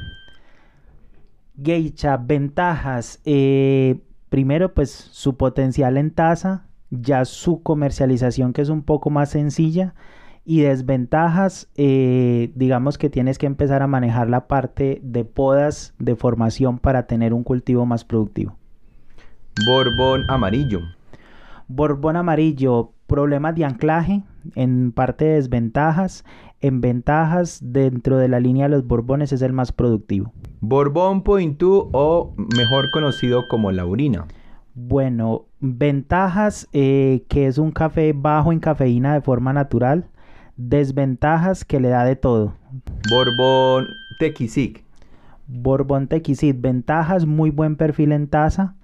Geisha, 1.62 2.16
ventajas. 2.16 3.20
Eh, 3.26 4.00
primero, 4.30 4.72
pues 4.72 4.90
su 4.90 5.36
potencial 5.36 5.98
en 5.98 6.10
taza 6.10 6.66
ya 7.00 7.24
su 7.24 7.62
comercialización 7.62 8.52
que 8.52 8.62
es 8.62 8.68
un 8.68 8.82
poco 8.82 9.10
más 9.10 9.30
sencilla 9.30 9.94
y 10.44 10.60
desventajas, 10.60 11.68
eh, 11.76 12.52
digamos 12.54 12.98
que 12.98 13.08
tienes 13.08 13.38
que 13.38 13.46
empezar 13.46 13.82
a 13.82 13.86
manejar 13.86 14.28
la 14.28 14.46
parte 14.46 15.00
de 15.02 15.24
podas 15.24 15.94
de 15.98 16.16
formación 16.16 16.78
para 16.78 17.06
tener 17.06 17.32
un 17.32 17.44
cultivo 17.44 17.86
más 17.86 18.04
productivo. 18.04 18.56
Borbón 19.66 20.24
amarillo. 20.28 20.80
Borbón 21.68 22.16
amarillo, 22.16 22.92
problemas 23.06 23.54
de 23.54 23.64
anclaje, 23.64 24.22
en 24.54 24.92
parte 24.92 25.24
de 25.24 25.34
desventajas, 25.36 26.24
en 26.60 26.80
ventajas 26.80 27.60
dentro 27.62 28.18
de 28.18 28.28
la 28.28 28.40
línea 28.40 28.64
de 28.64 28.76
los 28.76 28.86
borbones 28.86 29.32
es 29.32 29.42
el 29.42 29.52
más 29.52 29.72
productivo. 29.72 30.32
Borbón 30.60 31.22
Pointú 31.22 31.90
o 31.92 32.34
mejor 32.36 32.90
conocido 32.90 33.42
como 33.48 33.70
laurina. 33.70 34.26
Bueno, 34.74 35.46
ventajas 35.64 36.68
eh, 36.74 37.24
que 37.28 37.46
es 37.46 37.56
un 37.56 37.72
café 37.72 38.12
bajo 38.14 38.52
en 38.52 38.60
cafeína 38.60 39.14
de 39.14 39.22
forma 39.22 39.52
natural. 39.52 40.06
Desventajas 40.56 41.64
que 41.64 41.80
le 41.80 41.88
da 41.88 42.04
de 42.04 42.16
todo. 42.16 42.54
Borbón 43.08 43.88
Tequisic. 44.18 44.84
Borbón 45.46 46.06
Tequisic. 46.08 46.60
Ventajas, 46.60 47.24
muy 47.24 47.50
buen 47.50 47.76
perfil 47.76 48.12
en 48.12 48.28
taza, 48.28 48.74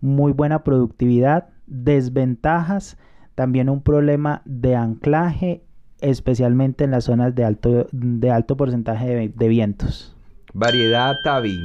muy 0.00 0.32
buena 0.32 0.64
productividad. 0.64 1.48
Desventajas, 1.66 2.98
también 3.36 3.70
un 3.70 3.80
problema 3.80 4.42
de 4.44 4.74
anclaje, 4.74 5.62
especialmente 6.00 6.84
en 6.84 6.90
las 6.90 7.04
zonas 7.04 7.34
de 7.34 7.44
alto, 7.44 7.86
de 7.92 8.30
alto 8.30 8.56
porcentaje 8.56 9.28
de, 9.28 9.48
vientos. 9.48 10.16
Variedad 10.52 11.16
Tavi. 11.22 11.58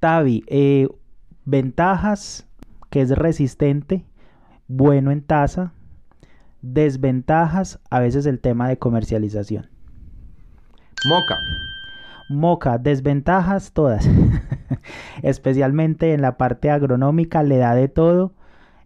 Tavi, 0.00 0.44
eh, 0.48 0.88
ventajas, 1.44 2.46
que 2.90 3.00
es 3.00 3.10
resistente, 3.10 4.04
bueno 4.68 5.10
en 5.10 5.22
tasa, 5.22 5.72
desventajas, 6.62 7.80
a 7.90 8.00
veces 8.00 8.26
el 8.26 8.40
tema 8.40 8.68
de 8.68 8.78
comercialización. 8.78 9.70
Moca. 11.06 11.36
Moca, 12.28 12.78
desventajas 12.78 13.72
todas, 13.72 14.08
especialmente 15.22 16.12
en 16.12 16.22
la 16.22 16.36
parte 16.36 16.70
agronómica, 16.70 17.42
le 17.42 17.56
da 17.56 17.74
de 17.74 17.88
todo 17.88 18.34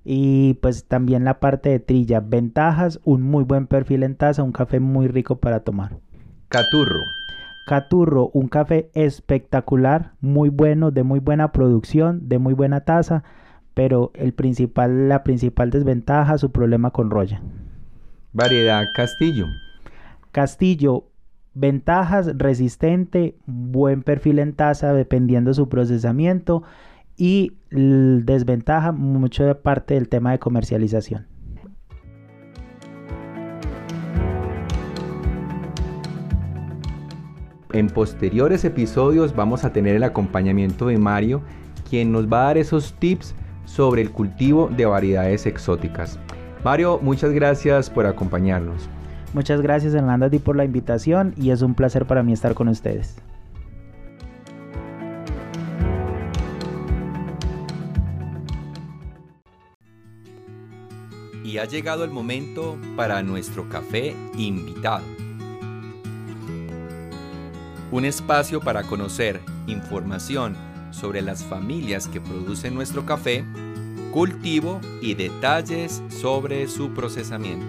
y 0.05 0.55
pues 0.55 0.87
también 0.87 1.25
la 1.25 1.41
parte 1.41 1.71
de 1.71 1.81
trilla. 1.81 2.21
Ventajas, 2.21 3.01
un 3.05 3.23
muy 3.23 3.45
buen 3.45 3.67
perfil 3.67 4.03
en 4.03 4.17
taza, 4.17 4.43
un 4.43 4.53
café 4.53 4.81
muy 4.81 5.09
rico 5.09 5.37
para 5.37 5.61
tomar. 5.61 5.97
Caturro. 6.49 7.01
Caturro, 7.67 8.31
un 8.35 8.49
café 8.49 8.91
espectacular, 8.95 10.13
muy 10.21 10.51
bueno, 10.51 10.91
de 10.91 11.03
muy 11.03 11.19
buena 11.19 11.51
producción, 11.51 12.29
de 12.29 12.39
muy 12.39 12.53
buena 12.53 12.83
taza, 12.83 13.25
pero 13.75 14.13
el 14.15 14.33
principal, 14.33 15.09
la 15.09 15.25
principal 15.25 15.71
desventaja, 15.71 16.39
su 16.39 16.51
problema 16.53 16.91
con 16.93 17.11
roya. 17.11 17.43
Variedad 18.33 18.85
Castillo. 18.95 19.47
Castillo, 20.33 21.09
ventajas, 21.55 22.37
resistente, 22.37 23.37
buen 23.47 24.03
perfil 24.03 24.39
en 24.39 24.55
taza 24.55 24.93
dependiendo 24.93 25.55
su 25.55 25.69
procesamiento 25.69 26.63
y 27.17 27.53
desventaja 27.71 28.93
mucho 28.93 29.45
de 29.45 29.55
parte 29.55 29.95
del 29.95 30.09
tema 30.09 30.33
de 30.33 30.39
comercialización. 30.39 31.27
En 37.73 37.89
posteriores 37.89 38.65
episodios 38.65 39.35
vamos 39.35 39.65
a 39.65 39.73
tener 39.73 39.97
el 39.97 40.05
acompañamiento 40.05 40.87
de 40.87 40.99
Mario, 40.99 41.43
quien 41.89 42.13
nos 42.13 42.33
va 42.33 42.43
a 42.43 42.45
dar 42.47 42.59
esos 42.59 42.95
tips 42.95 43.35
sobre 43.65 44.03
el 44.03 44.11
cultivo 44.11 44.71
de 44.75 44.87
variedades 44.87 45.47
exóticas. 45.47 46.19
Mario, 46.65 46.99
muchas 47.03 47.33
gracias 47.33 47.91
por 47.91 48.07
acompañarnos. 48.07 48.89
Muchas 49.35 49.61
gracias 49.61 49.95
Hernando 49.95 50.27
a 50.27 50.31
ti 50.31 50.39
por 50.39 50.57
la 50.57 50.65
invitación 50.65 51.35
y 51.37 51.51
es 51.51 51.61
un 51.61 51.75
placer 51.75 52.07
para 52.07 52.23
mí 52.23 52.33
estar 52.33 52.55
con 52.55 52.69
ustedes. 52.69 53.17
Y 61.45 61.59
ha 61.59 61.67
llegado 61.67 62.05
el 62.05 62.11
momento 62.11 62.79
para 62.97 63.23
nuestro 63.23 63.69
café 63.69 64.15
invitado. 64.37 65.05
Un 67.93 68.05
espacio 68.05 68.61
para 68.61 68.83
conocer 68.85 69.41
información 69.67 70.57
sobre 70.95 71.23
las 71.23 71.45
familias 71.45 72.09
que 72.09 72.21
producen 72.21 72.75
nuestro 72.75 73.05
café, 73.05 73.45
cultivo 74.13 74.81
y 75.03 75.15
detalles 75.15 76.03
sobre 76.09 76.69
su 76.69 76.95
procesamiento. 76.95 77.67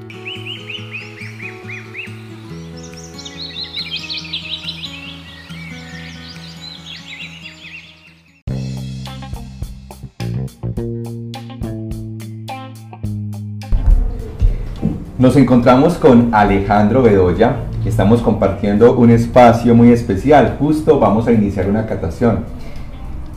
Nos 15.18 15.36
encontramos 15.38 15.96
con 15.96 16.34
Alejandro 16.36 17.02
Bedoya, 17.02 17.66
estamos 17.90 18.22
compartiendo 18.22 18.98
un 18.98 19.12
espacio 19.12 19.76
muy 19.76 19.92
especial. 19.92 20.58
Justo 20.60 21.00
vamos 21.00 21.28
a 21.28 21.32
iniciar 21.32 21.70
una 21.70 21.86
catación. 21.86 22.55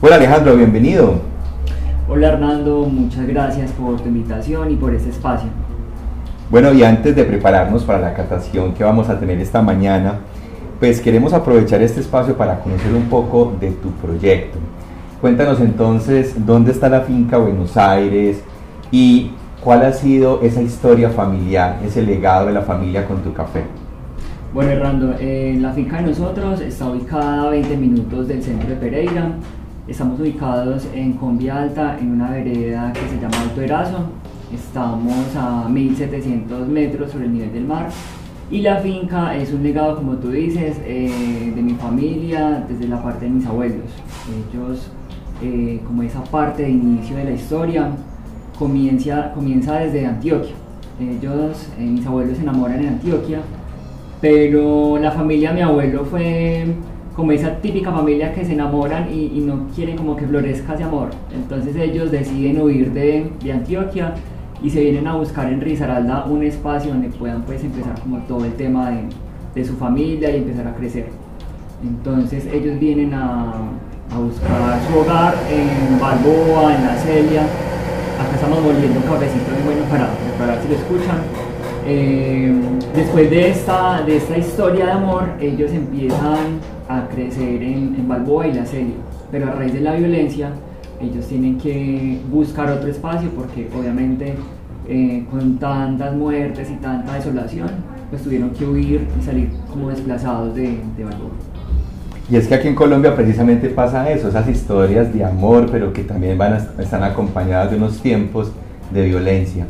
Hola 0.01 0.15
Alejandro, 0.15 0.55
bienvenido. 0.55 1.15
Hola 2.07 2.29
Hernando, 2.29 2.85
muchas 2.85 3.27
gracias 3.27 3.71
por 3.71 3.99
tu 3.99 4.07
invitación 4.07 4.71
y 4.71 4.75
por 4.75 4.93
este 4.93 5.09
espacio. 5.09 5.49
Bueno, 6.49 6.73
y 6.73 6.83
antes 6.83 7.15
de 7.15 7.23
prepararnos 7.23 7.83
para 7.83 7.99
la 7.99 8.13
catación 8.13 8.73
que 8.73 8.83
vamos 8.83 9.09
a 9.09 9.19
tener 9.19 9.39
esta 9.39 9.61
mañana, 9.61 10.19
pues 10.79 11.01
queremos 11.01 11.33
aprovechar 11.33 11.81
este 11.81 11.99
espacio 11.99 12.35
para 12.37 12.59
conocer 12.59 12.93
un 12.93 13.09
poco 13.09 13.53
de 13.59 13.71
tu 13.71 13.91
proyecto. 13.91 14.57
Cuéntanos 15.21 15.59
entonces 15.59 16.33
dónde 16.45 16.71
está 16.71 16.89
la 16.89 17.01
finca 17.01 17.37
Buenos 17.37 17.75
Aires 17.77 18.41
y 18.91 19.31
¿Cuál 19.63 19.83
ha 19.83 19.91
sido 19.91 20.41
esa 20.41 20.61
historia 20.61 21.09
familiar, 21.09 21.79
ese 21.85 22.01
legado 22.01 22.45
de 22.45 22.53
la 22.53 22.61
familia 22.61 23.05
con 23.05 23.21
tu 23.21 23.33
café? 23.33 23.63
Bueno, 24.53 24.71
Hernando, 24.71 25.15
eh, 25.19 25.57
la 25.59 25.73
finca 25.73 25.97
de 25.97 26.03
nosotros 26.03 26.61
está 26.61 26.89
ubicada 26.89 27.43
a 27.43 27.49
20 27.49 27.75
minutos 27.75 28.29
del 28.29 28.41
centro 28.41 28.69
de 28.69 28.75
Pereira. 28.77 29.33
Estamos 29.89 30.19
ubicados 30.19 30.87
en 30.93 31.13
Combia 31.13 31.63
Alta, 31.63 31.97
en 31.99 32.11
una 32.11 32.29
vereda 32.29 32.93
que 32.93 32.99
se 33.09 33.19
llama 33.19 33.41
Alto 33.41 33.59
Erazo. 33.59 33.97
Estamos 34.53 35.35
a 35.35 35.67
1700 35.67 36.67
metros 36.67 37.11
sobre 37.11 37.25
el 37.25 37.33
nivel 37.33 37.51
del 37.51 37.65
mar. 37.65 37.89
Y 38.51 38.61
la 38.61 38.77
finca 38.77 39.35
es 39.35 39.51
un 39.51 39.63
legado, 39.63 39.95
como 39.95 40.17
tú 40.17 40.29
dices, 40.29 40.79
eh, 40.85 41.51
de 41.55 41.61
mi 41.63 41.73
familia, 41.73 42.63
desde 42.69 42.87
la 42.87 43.01
parte 43.01 43.25
de 43.25 43.31
mis 43.31 43.47
abuelos. 43.47 43.89
Ellos, 44.53 44.91
eh, 45.41 45.81
como 45.83 46.03
esa 46.03 46.23
parte 46.23 46.61
de 46.63 46.69
inicio 46.69 47.15
de 47.15 47.23
la 47.23 47.31
historia, 47.31 47.89
comienza, 48.59 49.31
comienza 49.33 49.79
desde 49.79 50.05
Antioquia. 50.05 50.53
Ellos, 50.99 51.67
eh, 51.79 51.83
mis 51.83 52.05
abuelos 52.05 52.37
se 52.37 52.43
enamoran 52.43 52.79
en 52.79 52.89
Antioquia, 52.89 53.39
pero 54.21 54.99
la 54.99 55.09
familia 55.09 55.49
de 55.49 55.55
mi 55.55 55.61
abuelo 55.61 56.05
fue 56.05 56.75
como 57.19 57.33
esa 57.33 57.57
típica 57.57 57.91
familia 57.91 58.33
que 58.33 58.45
se 58.45 58.53
enamoran 58.53 59.13
y, 59.13 59.41
no 59.41 59.67
quieren 59.75 59.97
como 59.97 60.15
que 60.15 60.25
florezca 60.25 60.75
ese 60.75 60.83
amor. 60.83 61.09
Entonces 61.35 61.75
ellos 61.75 62.11
deciden 62.11 62.61
huir 62.61 62.93
de, 62.93 63.29
de, 63.43 63.51
Antioquia 63.51 64.13
y 64.63 64.69
se 64.69 64.79
vienen 64.79 65.05
a 65.05 65.15
buscar 65.15 65.51
en 65.51 65.59
Risaralda 65.59 66.23
un 66.23 66.43
espacio 66.43 66.93
donde 66.93 67.09
puedan 67.09 67.41
pues 67.41 67.61
empezar 67.61 67.99
como 67.99 68.19
todo 68.19 68.45
el 68.45 68.53
tema 68.53 68.91
de, 68.91 69.01
de 69.53 69.65
su 69.65 69.75
familia 69.75 70.31
y 70.31 70.37
empezar 70.37 70.65
a 70.65 70.73
crecer. 70.75 71.07
Entonces 71.83 72.47
ellos 72.53 72.79
vienen 72.79 73.13
a, 73.13 73.51
a 74.11 74.17
buscar 74.17 74.79
su 74.87 74.99
hogar 74.99 75.35
en 75.51 75.99
Balboa, 75.99 76.73
en 76.73 76.85
La 76.85 76.95
Celia, 76.95 77.41
acá 77.41 78.35
estamos 78.35 78.63
volviendo 78.63 78.97
un 78.97 79.05
cafecito 79.05 79.51
muy 79.55 79.73
bueno 79.73 79.83
para, 79.89 80.07
para 80.39 80.61
si 80.61 80.69
lo 80.69 80.75
escuchan. 80.75 81.17
Eh, 81.85 82.53
después 82.95 83.29
de 83.29 83.49
esta, 83.49 84.03
de 84.03 84.15
esta 84.15 84.37
historia 84.37 84.85
de 84.85 84.91
amor, 84.93 85.25
ellos 85.41 85.69
empiezan 85.73 86.78
a 86.89 87.07
crecer 87.07 87.61
en, 87.61 87.95
en 87.95 88.07
Balboa 88.07 88.47
y 88.47 88.53
la 88.53 88.65
serie, 88.65 88.95
pero 89.31 89.47
a 89.47 89.51
raíz 89.51 89.73
de 89.73 89.81
la 89.81 89.93
violencia, 89.93 90.51
ellos 90.99 91.27
tienen 91.27 91.57
que 91.57 92.19
buscar 92.29 92.69
otro 92.69 92.89
espacio 92.89 93.29
porque 93.29 93.69
obviamente 93.79 94.33
eh, 94.87 95.23
con 95.29 95.59
tantas 95.59 96.15
muertes 96.15 96.69
y 96.71 96.73
tanta 96.77 97.13
desolación, 97.13 97.69
pues 98.09 98.23
tuvieron 98.23 98.49
que 98.49 98.65
huir 98.65 99.07
y 99.17 99.23
salir 99.23 99.49
como 99.71 99.89
desplazados 99.89 100.55
de, 100.55 100.79
de 100.97 101.03
Balboa. 101.03 101.29
Y 102.27 102.35
es 102.35 102.47
que 102.47 102.55
aquí 102.55 102.67
en 102.67 102.75
Colombia 102.75 103.15
precisamente 103.15 103.69
pasa 103.69 104.09
eso, 104.09 104.29
esas 104.29 104.49
historias 104.49 105.13
de 105.13 105.23
amor, 105.23 105.67
pero 105.71 105.93
que 105.93 106.03
también 106.03 106.39
van 106.39 106.57
están 106.79 107.03
acompañadas 107.03 107.69
de 107.69 107.77
unos 107.77 108.01
tiempos 108.01 108.51
de 108.91 109.05
violencia. 109.05 109.67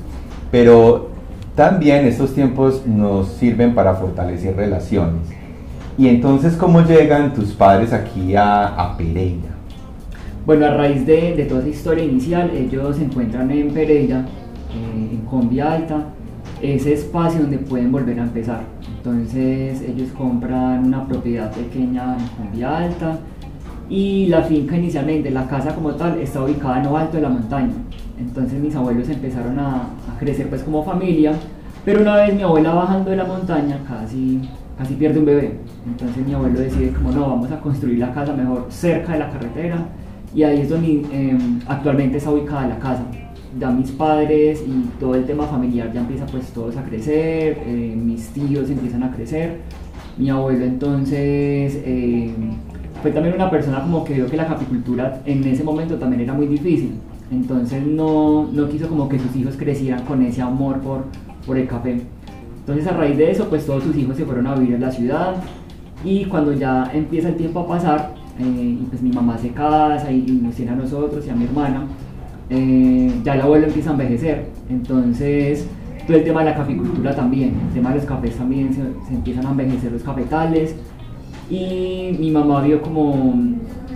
Pero 0.51 1.09
también 1.53 2.05
estos 2.05 2.33
tiempos 2.33 2.87
nos 2.87 3.27
sirven 3.27 3.75
para 3.75 3.95
fortalecer 3.95 4.55
relaciones. 4.55 5.38
Y 5.99 6.07
entonces, 6.07 6.55
¿cómo 6.55 6.79
llegan 6.79 7.33
tus 7.33 7.51
padres 7.51 7.91
aquí 7.91 8.33
a, 8.33 8.67
a 8.67 8.95
Pereira? 8.95 9.49
Bueno, 10.45 10.67
a 10.67 10.69
raíz 10.69 11.05
de, 11.05 11.35
de, 11.35 11.43
toda 11.43 11.59
esa 11.59 11.69
historia 11.69 12.05
inicial, 12.05 12.51
ellos 12.51 12.95
se 12.95 13.03
encuentran 13.03 13.51
en 13.51 13.73
Pereira, 13.73 14.19
eh, 14.73 15.09
en 15.11 15.19
Combia 15.25 15.73
Alta, 15.73 16.05
ese 16.61 16.93
espacio 16.93 17.41
donde 17.41 17.57
pueden 17.57 17.91
volver 17.91 18.17
a 18.17 18.23
empezar. 18.23 18.61
Entonces 18.95 19.81
ellos 19.81 20.07
compran 20.17 20.85
una 20.85 21.05
propiedad 21.05 21.51
pequeña 21.51 22.15
en 22.17 22.27
Cumbia 22.27 22.77
Alta 22.77 23.19
y 23.89 24.27
la 24.27 24.43
finca 24.43 24.77
inicialmente, 24.77 25.29
la 25.31 25.47
casa 25.47 25.75
como 25.75 25.95
tal, 25.95 26.17
está 26.21 26.41
ubicada 26.41 26.77
en 26.77 26.85
lo 26.85 26.95
alto 26.95 27.17
de 27.17 27.23
la 27.23 27.29
montaña. 27.29 27.73
Entonces 28.17 28.57
mis 28.57 28.73
abuelos 28.73 29.09
empezaron 29.09 29.59
a, 29.59 29.89
crecer 30.17 30.47
pues 30.47 30.63
como 30.63 30.81
familia, 30.81 31.33
pero 31.83 32.03
una 32.03 32.15
vez 32.15 32.33
mi 32.33 32.43
abuela 32.43 32.73
bajando 32.73 33.09
de 33.11 33.17
la 33.17 33.25
montaña 33.25 33.79
casi, 33.85 34.39
casi 34.77 34.93
pierde 34.93 35.19
un 35.19 35.25
bebé. 35.25 35.59
Entonces 35.85 36.25
mi 36.25 36.33
abuelo 36.33 36.59
decide 36.59 36.91
como 36.91 37.11
no, 37.11 37.21
vamos 37.21 37.51
a 37.51 37.59
construir 37.59 37.99
la 37.99 38.13
casa 38.13 38.33
mejor 38.33 38.67
cerca 38.69 39.13
de 39.13 39.19
la 39.19 39.29
carretera 39.29 39.87
y 40.33 40.43
ahí 40.43 40.61
es 40.61 40.69
donde 40.69 41.05
em, 41.11 41.59
actualmente 41.67 42.17
está 42.17 42.31
ubicada 42.31 42.67
la 42.67 42.79
casa. 42.79 43.03
Ya 43.59 43.71
mis 43.71 43.89
padres 43.91 44.63
y 44.65 44.89
todo 44.99 45.15
el 45.15 45.25
tema 45.25 45.45
familiar 45.47 45.91
ya 45.91 46.01
empieza 46.01 46.25
pues 46.27 46.47
todos 46.51 46.77
a 46.77 46.83
crecer, 46.83 47.57
eh, 47.65 47.95
mis 47.95 48.27
tíos 48.27 48.69
empiezan 48.69 49.03
a 49.03 49.11
crecer, 49.11 49.61
mi 50.17 50.29
abuelo 50.29 50.65
entonces 50.65 51.81
eh, 51.83 52.31
fue 53.01 53.11
también 53.11 53.33
una 53.33 53.49
persona 53.49 53.81
como 53.81 54.03
que 54.03 54.13
vio 54.13 54.27
que 54.27 54.37
la 54.37 54.45
capicultura 54.45 55.21
en 55.25 55.43
ese 55.45 55.63
momento 55.63 55.95
también 55.95 56.21
era 56.21 56.33
muy 56.33 56.45
difícil, 56.45 56.91
entonces 57.31 57.83
no, 57.83 58.47
no 58.51 58.69
quiso 58.69 58.87
como 58.87 59.09
que 59.09 59.17
sus 59.17 59.35
hijos 59.35 59.55
crecieran 59.57 60.05
con 60.05 60.21
ese 60.21 60.43
amor 60.43 60.79
por, 60.81 61.05
por 61.47 61.57
el 61.57 61.67
café. 61.67 62.01
Entonces 62.59 62.85
a 62.85 62.95
raíz 62.95 63.17
de 63.17 63.31
eso 63.31 63.49
pues 63.49 63.65
todos 63.65 63.83
sus 63.83 63.97
hijos 63.97 64.15
se 64.15 64.25
fueron 64.25 64.45
a 64.45 64.53
vivir 64.53 64.75
en 64.75 64.81
la 64.81 64.91
ciudad 64.91 65.37
y 66.03 66.25
cuando 66.25 66.53
ya 66.53 66.89
empieza 66.93 67.29
el 67.29 67.35
tiempo 67.35 67.61
a 67.61 67.67
pasar 67.67 68.13
eh, 68.39 68.77
y 68.81 68.85
pues 68.89 69.01
mi 69.01 69.11
mamá 69.11 69.37
se 69.37 69.49
casa 69.49 70.11
y, 70.11 70.21
nos 70.41 70.55
tiene 70.55 70.71
a 70.71 70.75
nosotros 70.75 71.25
y 71.27 71.29
a 71.29 71.35
mi 71.35 71.45
hermana, 71.45 71.87
eh, 72.49 73.11
ya 73.23 73.35
el 73.35 73.41
abuelo 73.41 73.67
empieza 73.67 73.89
a 73.89 73.93
envejecer. 73.93 74.45
Entonces, 74.69 75.67
todo 76.07 76.17
el 76.17 76.23
tema 76.23 76.39
de 76.39 76.45
la 76.51 76.55
caficultura 76.55 77.13
también, 77.13 77.55
el 77.67 77.73
tema 77.73 77.89
de 77.89 77.97
los 77.97 78.05
cafés 78.05 78.35
también, 78.35 78.73
se, 78.73 79.13
empiezan 79.13 79.45
a 79.45 79.51
envejecer 79.51 79.91
los 79.91 80.03
cafetales. 80.03 80.75
Y 81.49 82.15
mi 82.19 82.31
mamá 82.31 82.61
vio 82.61 82.81
como, 82.81 83.33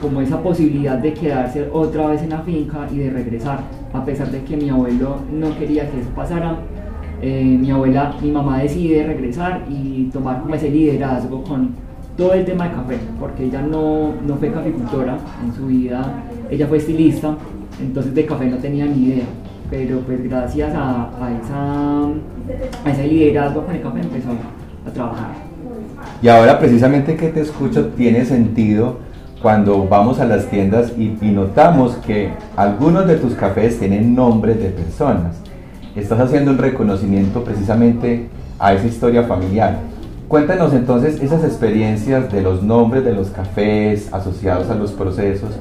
como 0.01 0.21
esa 0.21 0.41
posibilidad 0.41 0.97
de 0.97 1.13
quedarse 1.13 1.69
otra 1.71 2.07
vez 2.07 2.23
en 2.23 2.31
la 2.31 2.39
finca 2.39 2.87
y 2.91 2.97
de 2.97 3.11
regresar, 3.11 3.59
a 3.93 4.03
pesar 4.03 4.29
de 4.31 4.43
que 4.43 4.57
mi 4.57 4.69
abuelo 4.69 5.17
no 5.31 5.57
quería 5.57 5.89
que 5.89 6.01
eso 6.01 6.09
pasara. 6.09 6.57
Eh, 7.21 7.57
mi 7.57 7.71
abuela, 7.71 8.13
mi 8.21 8.31
mamá 8.31 8.57
decide 8.57 9.05
regresar 9.05 9.63
y 9.69 10.09
tomar 10.11 10.41
como 10.41 10.55
ese 10.55 10.69
liderazgo 10.69 11.41
con 11.43 11.82
todo 12.17 12.33
el 12.33 12.45
tema 12.45 12.67
de 12.67 12.75
café, 12.75 12.97
porque 13.19 13.45
ella 13.45 13.61
no, 13.61 14.13
no 14.25 14.35
fue 14.35 14.51
caficultora 14.51 15.17
en 15.43 15.53
su 15.53 15.65
vida, 15.65 16.23
ella 16.49 16.67
fue 16.67 16.77
estilista, 16.77 17.35
entonces 17.81 18.13
de 18.13 18.25
café 18.25 18.45
no 18.45 18.57
tenía 18.57 18.85
ni 18.85 19.05
idea, 19.05 19.25
pero 19.69 19.99
pues 20.01 20.23
gracias 20.23 20.73
a, 20.75 21.09
esa, 21.41 22.03
a 22.85 22.91
ese 22.91 23.07
liderazgo 23.07 23.65
con 23.65 23.75
el 23.75 23.81
café 23.81 24.01
empezó 24.01 24.29
a 24.87 24.91
trabajar. 24.91 25.31
Y 26.21 26.27
ahora 26.27 26.59
precisamente 26.59 27.15
que 27.15 27.29
te 27.29 27.41
escucho 27.41 27.87
tiene 27.87 28.25
sentido 28.25 28.97
cuando 29.41 29.85
vamos 29.87 30.19
a 30.19 30.25
las 30.25 30.47
tiendas 30.47 30.93
y, 30.97 31.17
y, 31.21 31.31
notamos 31.31 31.95
que 31.97 32.29
algunos 32.55 33.07
de 33.07 33.17
tus 33.17 33.33
cafés 33.33 33.77
tienen 33.77 34.15
nombres 34.15 34.57
de 34.59 34.69
personas. 34.69 35.35
Estás 35.95 36.19
haciendo 36.19 36.51
un 36.51 36.57
reconocimiento 36.57 37.43
precisamente 37.43 38.29
a 38.57 38.73
esa 38.73 38.87
historia 38.87 39.23
familiar. 39.23 39.79
Cuéntanos 40.33 40.73
entonces 40.73 41.21
esas 41.21 41.43
experiencias 41.43 42.31
de 42.31 42.41
los 42.41 42.63
nombres 42.63 43.05
de 43.05 43.13
los 43.13 43.29
cafés 43.29 44.11
asociados 44.11 44.67
a 44.71 44.73
los 44.73 44.91
procesos 44.91 45.51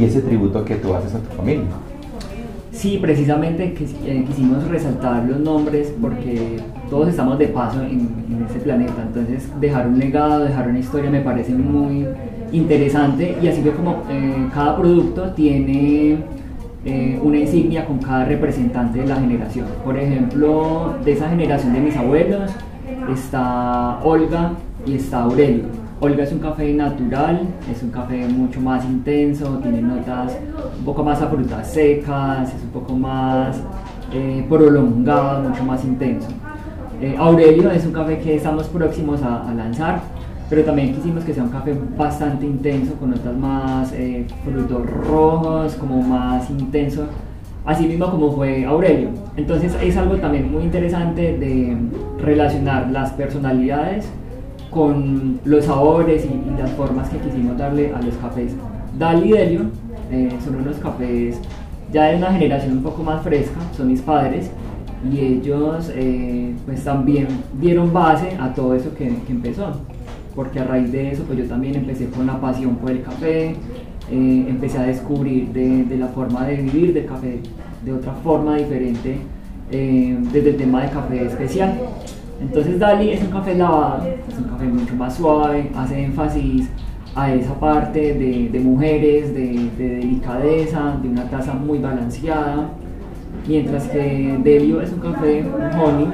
y 0.00 0.04
ese 0.04 0.22
tributo 0.22 0.64
que 0.64 0.76
tú 0.76 0.94
haces 0.94 1.14
a 1.14 1.18
tu 1.18 1.36
familia. 1.36 1.66
Sí, 2.70 2.98
precisamente 2.98 3.74
eh, 4.06 4.24
quisimos 4.26 4.66
resaltar 4.68 5.26
los 5.26 5.38
nombres 5.38 5.92
porque 6.00 6.56
todos 6.88 7.08
estamos 7.08 7.38
de 7.38 7.48
paso 7.48 7.82
en, 7.82 8.08
en 8.26 8.46
este 8.48 8.60
planeta, 8.60 9.02
entonces 9.06 9.50
dejar 9.60 9.86
un 9.86 9.98
legado, 9.98 10.44
dejar 10.44 10.66
una 10.66 10.78
historia 10.78 11.10
me 11.10 11.20
parece 11.20 11.52
muy 11.52 12.06
interesante 12.52 13.36
y 13.42 13.48
así 13.48 13.60
que 13.60 13.72
como 13.72 14.02
eh, 14.08 14.48
cada 14.54 14.78
producto 14.78 15.30
tiene 15.32 16.24
eh, 16.86 17.20
una 17.22 17.36
insignia 17.36 17.84
con 17.84 17.98
cada 17.98 18.24
representante 18.24 19.00
de 19.00 19.08
la 19.08 19.16
generación. 19.16 19.66
Por 19.84 19.98
ejemplo, 19.98 20.94
de 21.04 21.12
esa 21.12 21.28
generación 21.28 21.74
de 21.74 21.80
mis 21.80 21.96
abuelos 21.98 22.50
está 23.10 24.00
Olga 24.02 24.52
y 24.86 24.94
está 24.94 25.22
Aurelio. 25.22 25.64
Olga 26.00 26.24
es 26.24 26.32
un 26.32 26.40
café 26.40 26.72
natural, 26.74 27.42
es 27.70 27.82
un 27.82 27.90
café 27.90 28.26
mucho 28.26 28.60
más 28.60 28.84
intenso, 28.84 29.58
tiene 29.58 29.80
notas 29.80 30.36
un 30.78 30.84
poco 30.84 31.04
más 31.04 31.22
a 31.22 31.28
frutas 31.28 31.72
secas, 31.72 32.52
es 32.52 32.62
un 32.62 32.70
poco 32.70 32.94
más 32.94 33.60
eh, 34.12 34.44
prolongado, 34.48 35.48
mucho 35.48 35.62
más 35.62 35.84
intenso. 35.84 36.28
Eh, 37.00 37.16
Aurelio 37.16 37.70
es 37.70 37.86
un 37.86 37.92
café 37.92 38.18
que 38.18 38.34
estamos 38.34 38.66
próximos 38.66 39.22
a, 39.22 39.52
lanzar, 39.54 40.00
pero 40.50 40.64
también 40.64 40.94
quisimos 40.94 41.24
que 41.24 41.34
sea 41.34 41.44
un 41.44 41.50
café 41.50 41.76
bastante 41.96 42.46
intenso, 42.46 42.94
con 42.94 43.10
notas 43.10 43.36
más 43.36 43.92
eh, 43.92 44.26
frutos 44.44 44.84
rojos, 45.06 45.74
como 45.74 46.02
más 46.02 46.50
intenso, 46.50 47.06
así 47.64 47.86
mismo 47.86 48.10
como 48.10 48.32
fue 48.32 48.64
Aurelio. 48.64 49.10
Entonces 49.36 49.76
es 49.82 49.96
algo 49.96 50.16
también 50.16 50.50
muy 50.50 50.62
interesante 50.62 51.38
de 51.38 51.76
relacionar 52.18 52.90
las 52.90 53.12
personalidades 53.12 54.08
con 54.70 55.40
los 55.44 55.66
sabores 55.66 56.24
y, 56.24 56.60
las 56.60 56.70
formas 56.72 57.08
que 57.08 57.18
quisimos 57.18 57.58
darle 57.58 57.92
a 57.92 58.00
los 58.00 58.14
cafés. 58.16 58.54
Dal 58.98 59.24
y 59.26 59.32
Delio 59.32 59.62
eh, 60.10 60.30
son 60.44 60.56
unos 60.56 60.76
cafés 60.76 61.38
ya 61.92 62.06
de 62.06 62.16
una 62.16 62.32
generación 62.32 62.78
un 62.78 62.82
poco 62.82 63.02
más 63.02 63.22
fresca, 63.22 63.60
son 63.76 63.88
mis 63.88 64.00
padres, 64.00 64.50
y 65.10 65.18
ellos 65.18 65.90
eh, 65.94 66.54
pues 66.64 66.84
también 66.84 67.28
dieron 67.60 67.92
base 67.92 68.36
a 68.40 68.54
todo 68.54 68.74
eso 68.74 68.94
que, 68.94 69.08
empezó, 69.28 69.72
porque 70.34 70.60
a 70.60 70.64
raíz 70.64 70.90
de 70.90 71.10
eso 71.10 71.24
pues 71.24 71.38
yo 71.38 71.44
también 71.44 71.74
empecé 71.74 72.08
con 72.08 72.26
la 72.26 72.40
pasión 72.40 72.76
por 72.76 72.90
el 72.90 73.02
café, 73.02 73.54
eh, 74.10 74.46
empecé 74.48 74.78
a 74.78 74.82
descubrir 74.82 75.48
de, 75.48 75.96
la 75.96 76.08
forma 76.08 76.46
de 76.46 76.56
vivir 76.56 76.94
del 76.94 77.06
café 77.06 77.40
de 77.84 77.92
otra 77.92 78.12
forma 78.12 78.56
diferente 78.56 79.18
desde 79.70 80.50
el 80.50 80.56
tema 80.56 80.82
de 80.82 80.90
café 80.90 81.26
especial. 81.26 81.78
Entonces 82.42 82.78
Dali 82.78 83.10
es 83.10 83.22
un 83.22 83.28
café 83.28 83.54
lavado, 83.54 84.04
es 84.28 84.36
un 84.36 84.44
café 84.44 84.64
mucho 84.64 84.94
más 84.94 85.14
suave, 85.14 85.70
hace 85.74 86.04
énfasis 86.04 86.68
a 87.14 87.32
esa 87.32 87.54
parte 87.54 88.14
de, 88.14 88.60
mujeres, 88.60 89.34
de, 89.34 89.70
delicadeza, 89.78 90.96
de 91.02 91.08
una 91.08 91.24
taza 91.28 91.52
muy 91.52 91.78
balanceada, 91.78 92.70
mientras 93.46 93.86
que 93.88 94.38
Delio 94.42 94.80
es 94.80 94.92
un 94.92 95.00
café, 95.00 95.44
honey, 95.80 96.10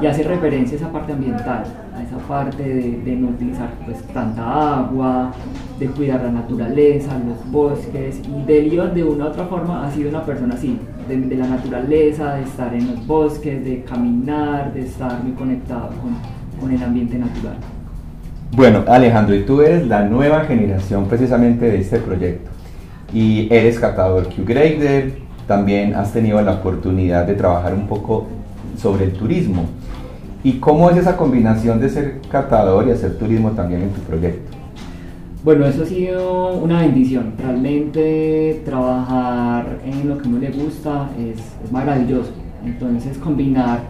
y 0.00 0.06
hace 0.06 0.22
referencia 0.22 0.76
a 0.76 0.80
esa 0.80 0.92
parte 0.92 1.12
ambiental, 1.12 1.64
parte 2.28 2.62
de, 2.62 3.16
no 3.16 3.30
utilizar 3.30 3.70
pues, 3.86 4.02
tanta 4.14 4.78
agua, 4.80 5.32
de 5.78 5.86
cuidar 5.86 6.22
la 6.22 6.30
naturaleza, 6.30 7.18
los 7.26 7.50
bosques, 7.50 8.20
y 8.20 8.42
Delio 8.46 8.86
de 8.88 9.02
una 9.02 9.24
u 9.24 9.28
otra 9.28 9.46
forma 9.46 9.86
ha 9.86 9.90
sido 9.90 10.10
una 10.10 10.24
persona 10.24 10.54
así, 10.54 10.78
de, 11.08 11.36
la 11.36 11.48
naturaleza, 11.48 12.34
de 12.34 12.42
estar 12.42 12.74
en 12.74 12.86
los 12.88 13.06
bosques, 13.06 13.64
de 13.64 13.82
caminar, 13.82 14.72
de 14.74 14.82
estar 14.82 15.24
muy 15.24 15.32
conectado 15.32 15.88
con, 16.02 16.16
con 16.60 16.70
el 16.70 16.82
ambiente 16.82 17.18
natural. 17.18 17.56
Bueno, 18.52 18.84
Alejandro, 18.86 19.34
y 19.34 19.44
tú 19.44 19.62
eres 19.62 19.86
la 19.86 20.04
nueva 20.04 20.44
generación 20.44 21.06
precisamente 21.06 21.66
de 21.66 21.80
este 21.80 21.98
proyecto. 21.98 22.50
Y 23.12 23.48
eres 23.50 23.78
catador 23.78 24.28
Q-Grader, 24.34 25.18
también 25.46 25.94
has 25.94 26.12
tenido 26.12 26.40
la 26.42 26.52
oportunidad 26.52 27.26
de 27.26 27.34
trabajar 27.34 27.74
un 27.74 27.86
poco 27.86 28.26
sobre 28.76 29.04
el 29.04 29.12
turismo. 29.12 29.66
¿Y 30.44 30.54
cómo 30.54 30.88
es 30.90 30.96
esa 30.96 31.16
combinación 31.16 31.80
de 31.80 31.88
ser 31.88 32.20
catador 32.30 32.86
y 32.86 32.92
hacer 32.92 33.18
turismo 33.18 33.50
también 33.52 33.82
en 33.82 33.90
tu 33.90 34.00
proyecto? 34.02 34.56
Bueno, 35.42 35.66
eso 35.66 35.82
ha 35.82 35.86
sido 35.86 36.54
una 36.58 36.82
bendición. 36.82 37.32
Realmente 37.38 38.62
trabajar 38.64 39.78
en 39.84 40.08
lo 40.08 40.18
que 40.18 40.28
uno 40.28 40.38
le 40.38 40.50
gusta 40.50 41.10
es, 41.18 41.38
es 41.64 41.72
maravilloso. 41.72 42.30
Entonces 42.64 43.18
combinar 43.18 43.80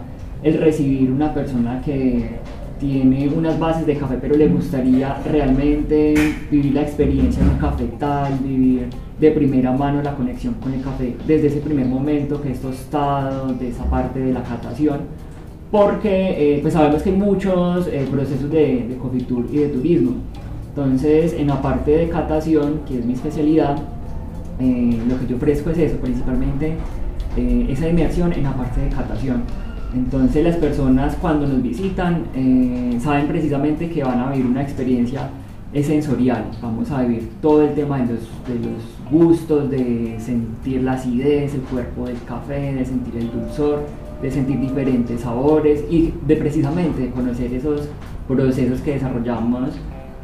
el 0.41 0.59
recibir 0.59 1.11
una 1.11 1.33
persona 1.33 1.81
que 1.83 2.39
tiene 2.79 3.27
unas 3.27 3.59
bases 3.59 3.85
de 3.85 3.97
café, 3.97 4.17
pero 4.21 4.35
le 4.35 4.47
gustaría 4.47 5.15
realmente 5.29 6.13
vivir 6.49 6.73
la 6.73 6.81
experiencia 6.81 7.43
en 7.43 7.49
un 7.49 7.57
cafetal, 7.57 8.39
vivir 8.41 8.87
de 9.19 9.31
primera 9.31 9.71
mano 9.73 10.01
la 10.01 10.15
conexión 10.15 10.53
con 10.55 10.73
el 10.73 10.81
café 10.81 11.15
desde 11.27 11.47
ese 11.47 11.59
primer 11.59 11.85
momento 11.87 12.41
que 12.41 12.51
es 12.51 12.61
tostado, 12.61 13.53
de 13.53 13.69
esa 13.69 13.83
parte 13.85 14.19
de 14.19 14.31
la 14.31 14.43
catación, 14.43 14.99
porque 15.71 16.55
eh, 16.55 16.59
pues 16.61 16.73
sabemos 16.73 17.03
que 17.03 17.09
hay 17.09 17.15
muchos 17.15 17.87
eh, 17.87 18.07
procesos 18.09 18.49
de, 18.49 18.87
de 18.89 18.97
cofitur 18.97 19.45
y 19.51 19.57
de 19.57 19.67
turismo. 19.69 20.13
Entonces, 20.69 21.33
en 21.33 21.47
la 21.47 21.61
parte 21.61 21.91
de 21.91 22.09
catación, 22.09 22.81
que 22.87 22.99
es 22.99 23.05
mi 23.05 23.13
especialidad, 23.13 23.77
eh, 24.59 24.99
lo 25.07 25.19
que 25.19 25.27
yo 25.27 25.35
ofrezco 25.35 25.69
es 25.71 25.77
eso, 25.77 25.97
principalmente 25.97 26.75
esa 27.37 27.87
inmersión 27.87 28.33
en 28.33 28.43
la 28.43 28.53
parte 28.53 28.81
de 28.81 28.89
catación 28.89 29.43
entonces 29.93 30.43
las 30.43 30.55
personas 30.57 31.15
cuando 31.19 31.47
nos 31.47 31.63
visitan 31.63 32.25
eh, 32.35 32.97
saben 33.01 33.27
precisamente 33.27 33.89
que 33.89 34.03
van 34.03 34.19
a 34.19 34.31
vivir 34.31 34.45
una 34.45 34.61
experiencia 34.61 35.29
sensorial. 35.73 36.45
Vamos 36.61 36.91
a 36.91 37.01
vivir 37.01 37.29
todo 37.41 37.63
el 37.63 37.73
tema 37.73 37.97
de 37.99 38.13
los, 38.13 38.21
de 38.47 38.69
los 38.69 38.83
gustos, 39.11 39.69
de 39.69 40.15
sentir 40.19 40.83
la 40.83 40.93
acidez, 40.93 41.55
el 41.55 41.61
cuerpo 41.61 42.05
del 42.05 42.21
café, 42.23 42.73
de 42.73 42.85
sentir 42.85 43.15
el 43.17 43.31
dulzor, 43.31 43.85
de 44.21 44.31
sentir 44.31 44.59
diferentes 44.59 45.21
sabores 45.21 45.83
y 45.89 46.13
de 46.25 46.35
precisamente 46.35 47.09
conocer 47.11 47.53
esos 47.53 47.89
procesos 48.27 48.81
que 48.81 48.93
desarrollamos 48.93 49.69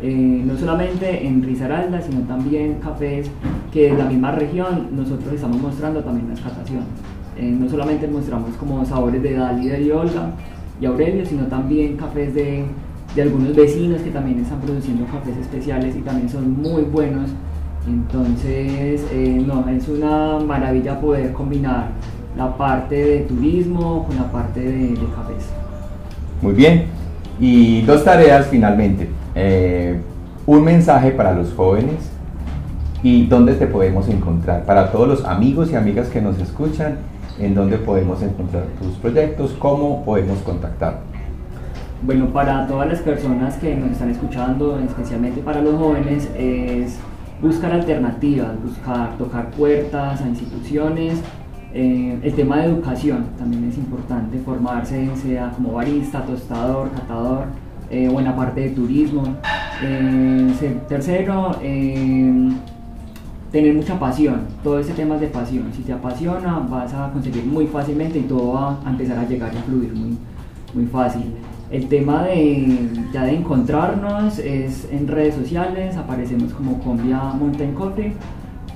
eh, 0.01 0.43
no 0.45 0.57
solamente 0.57 1.25
en 1.25 1.41
Risaralda, 1.41 2.01
sino 2.01 2.21
también 2.27 2.75
cafés 2.75 3.29
que 3.71 3.91
de 3.91 3.97
la 3.97 4.05
misma 4.05 4.31
región 4.33 4.89
nosotros 4.91 5.33
estamos 5.33 5.61
mostrando 5.61 6.03
también 6.03 6.27
la 6.29 6.35
catación. 6.35 6.81
Eh, 7.37 7.49
no 7.57 7.69
solamente 7.69 8.07
mostramos 8.07 8.55
como 8.57 8.83
sabores 8.85 9.23
de 9.23 9.33
Dali, 9.33 9.67
de 9.67 9.93
Olga 9.93 10.31
y 10.81 10.85
Aurelio, 10.85 11.25
sino 11.25 11.45
también 11.47 11.95
cafés 11.95 12.33
de, 12.33 12.65
de, 13.15 13.21
algunos 13.21 13.55
vecinos 13.55 14.01
que 14.01 14.11
también 14.11 14.39
están 14.39 14.59
produciendo 14.59 15.05
cafés 15.05 15.37
especiales 15.37 15.95
y 15.95 16.01
también 16.01 16.29
son 16.29 16.61
muy 16.61 16.83
buenos. 16.83 17.29
Entonces, 17.87 19.05
eh, 19.13 19.43
no, 19.45 19.67
es 19.69 19.87
una 19.87 20.39
maravilla 20.39 20.99
poder 20.99 21.31
combinar 21.31 21.91
la 22.37 22.55
parte 22.57 22.95
de 22.95 23.19
turismo 23.21 24.05
con 24.05 24.15
la 24.15 24.31
parte 24.31 24.59
de, 24.59 24.93
cafés. 25.15 25.49
Muy 26.41 26.53
bien. 26.53 26.85
Y 27.39 27.81
dos 27.81 28.03
tareas 28.03 28.47
finalmente. 28.47 29.09
Eh, 29.35 29.99
un 30.45 30.63
mensaje 30.63 31.11
para 31.11 31.33
los 31.33 31.53
jóvenes 31.53 32.11
y 33.03 33.25
dónde 33.27 33.53
te 33.53 33.67
podemos 33.67 34.07
encontrar. 34.09 34.63
Para 34.65 34.91
todos 34.91 35.07
los 35.07 35.25
amigos 35.25 35.71
y 35.71 35.75
amigas 35.75 36.07
que 36.07 36.21
nos 36.21 36.39
escuchan 36.39 36.97
en 37.39 37.53
dónde 37.53 37.77
podemos 37.77 38.21
encontrar 38.21 38.63
tus 38.81 38.93
proyectos, 38.95 39.55
cómo 39.59 40.03
podemos 40.05 40.39
contactar. 40.39 41.01
Bueno, 42.01 42.27
para 42.27 42.67
todas 42.67 42.87
las 42.87 42.99
personas 42.99 43.55
que 43.57 43.75
nos 43.75 43.91
están 43.91 44.11
escuchando, 44.11 44.79
especialmente 44.79 45.41
para 45.41 45.61
los 45.61 45.75
jóvenes, 45.75 46.29
es 46.37 46.97
buscar 47.41 47.71
alternativas, 47.71 48.61
buscar 48.63 49.17
tocar 49.17 49.49
puertas 49.51 50.21
a 50.21 50.27
instituciones. 50.27 51.21
Eh, 51.77 52.17
el 52.23 52.33
tema 52.35 52.59
de 52.59 52.67
educación 52.67 53.25
también 53.37 53.65
es 53.65 53.77
importante, 53.77 54.39
formarse, 54.39 55.09
sea 55.17 55.51
como 55.51 55.73
barista, 55.73 56.23
tostador, 56.23 56.89
catador, 56.91 57.47
eh, 57.91 58.09
la 58.09 58.33
parte 58.33 58.61
de 58.61 58.69
turismo. 58.69 59.23
Eh, 59.83 60.53
tercero, 60.87 61.51
tener 63.51 63.73
mucha 63.75 63.99
pasión, 63.99 64.43
todo 64.63 64.79
ese 64.79 64.93
tema 64.93 65.15
es 65.15 65.21
de 65.21 65.27
pasión, 65.27 65.65
si 65.75 65.81
te 65.81 65.91
apasiona 65.91 66.59
vas 66.59 66.93
a 66.93 67.11
conseguir 67.11 67.43
muy 67.45 67.67
fácilmente 67.67 68.19
y 68.19 68.21
todo 68.21 68.53
va 68.53 68.79
a 68.85 68.89
empezar 68.89 69.17
a 69.19 69.27
llegar 69.27 69.53
y 69.53 69.57
a 69.57 69.61
fluir 69.63 69.93
muy, 69.93 70.17
muy 70.73 70.85
fácil. 70.85 71.25
El 71.71 71.89
tema 71.89 72.23
de, 72.23 72.87
ya 73.11 73.23
de 73.23 73.35
encontrarnos 73.35 74.39
es 74.39 74.87
en 74.91 75.09
redes 75.09 75.35
sociales, 75.35 75.97
aparecemos 75.97 76.53
como 76.53 76.79
Combia 76.79 77.17
Mountain 77.37 77.73
Coffee 77.73 78.13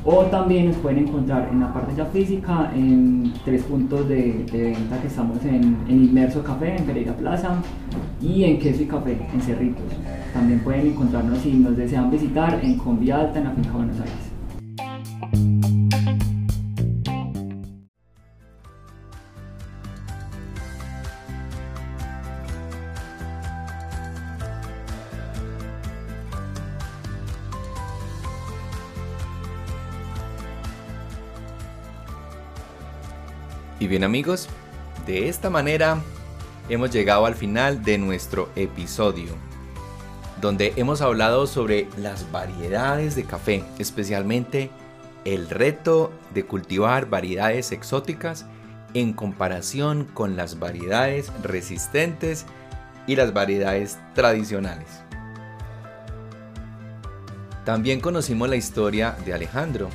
o 0.06 0.24
también 0.26 0.68
nos 0.68 0.78
pueden 0.78 1.08
encontrar 1.08 1.50
en 1.52 1.60
la 1.60 1.74
parte 1.74 1.94
ya 1.96 2.06
física 2.06 2.72
en 2.74 3.34
tres 3.44 3.64
puntos 3.64 4.08
de, 4.08 4.46
venta 4.52 5.00
que 5.02 5.08
estamos 5.08 5.44
en, 5.44 5.78
Inmerso 5.90 6.44
Café, 6.44 6.78
en 6.78 6.86
Pereira 6.86 7.14
Plaza 7.14 7.62
y 8.22 8.44
en 8.44 8.60
Queso 8.60 8.84
y 8.84 8.86
Café, 8.86 9.18
en 9.34 9.42
Cerritos. 9.42 9.84
También 10.34 10.60
pueden 10.60 10.88
encontrarnos 10.88 11.40
si 11.40 11.54
nos 11.54 11.76
desean 11.76 12.10
visitar 12.10 12.60
en 12.64 12.78
Combia 12.78 13.20
Alta, 13.20 13.40
en 13.40 13.46
la 13.46 13.52
finca 13.52 13.72
Buenos 13.72 14.00
Aires. 14.00 14.29
Bien 33.90 34.04
amigos, 34.04 34.48
de 35.08 35.30
esta 35.30 35.50
manera 35.50 35.98
hemos 36.70 36.92
llegado 36.92 37.26
al 37.26 37.34
final 37.34 37.84
de 37.84 37.98
nuestro 37.98 38.50
episodio, 38.56 39.32
donde 40.40 40.74
hemos 40.76 41.02
hablado 41.02 41.48
sobre 41.48 41.88
las 41.98 42.32
variedades 42.32 43.16
de 43.16 43.24
café, 43.24 43.64
especialmente 43.80 44.70
el 45.26 45.50
reto 45.50 46.14
de 46.36 46.46
cultivar 46.46 47.10
variedades 47.10 47.72
exóticas 47.72 48.46
en 48.94 49.12
comparación 49.14 50.06
con 50.06 50.38
las 50.38 50.60
variedades 50.60 51.32
resistentes 51.42 52.46
y 53.08 53.16
las 53.16 53.34
variedades 53.34 53.98
tradicionales. 54.14 54.88
También 57.66 58.02
conocimos 58.02 58.50
la 58.50 58.56
historia 58.56 59.18
de 59.26 59.34
Alejandro, 59.34 59.90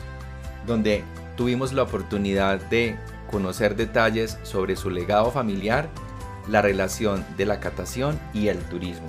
donde 0.66 1.04
tuvimos 1.36 1.72
la 1.72 1.84
oportunidad 1.84 2.60
de 2.70 2.96
conocer 3.34 3.74
detalles 3.74 4.38
sobre 4.44 4.76
su 4.76 4.90
legado 4.90 5.32
familiar, 5.32 5.88
la 6.48 6.62
relación 6.62 7.26
de 7.36 7.46
la 7.46 7.58
catación 7.58 8.16
y 8.32 8.46
el 8.46 8.60
turismo. 8.60 9.08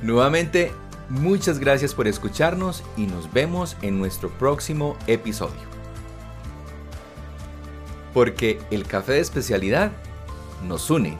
Nuevamente, 0.00 0.70
muchas 1.08 1.58
gracias 1.58 1.94
por 1.94 2.06
escucharnos 2.06 2.84
y 2.96 3.06
nos 3.06 3.32
vemos 3.32 3.76
en 3.82 3.98
nuestro 3.98 4.30
próximo 4.30 4.96
episodio. 5.08 5.66
Porque 8.14 8.60
el 8.70 8.86
café 8.86 9.14
de 9.14 9.20
especialidad 9.20 9.90
nos 10.64 10.88
une. 10.92 11.18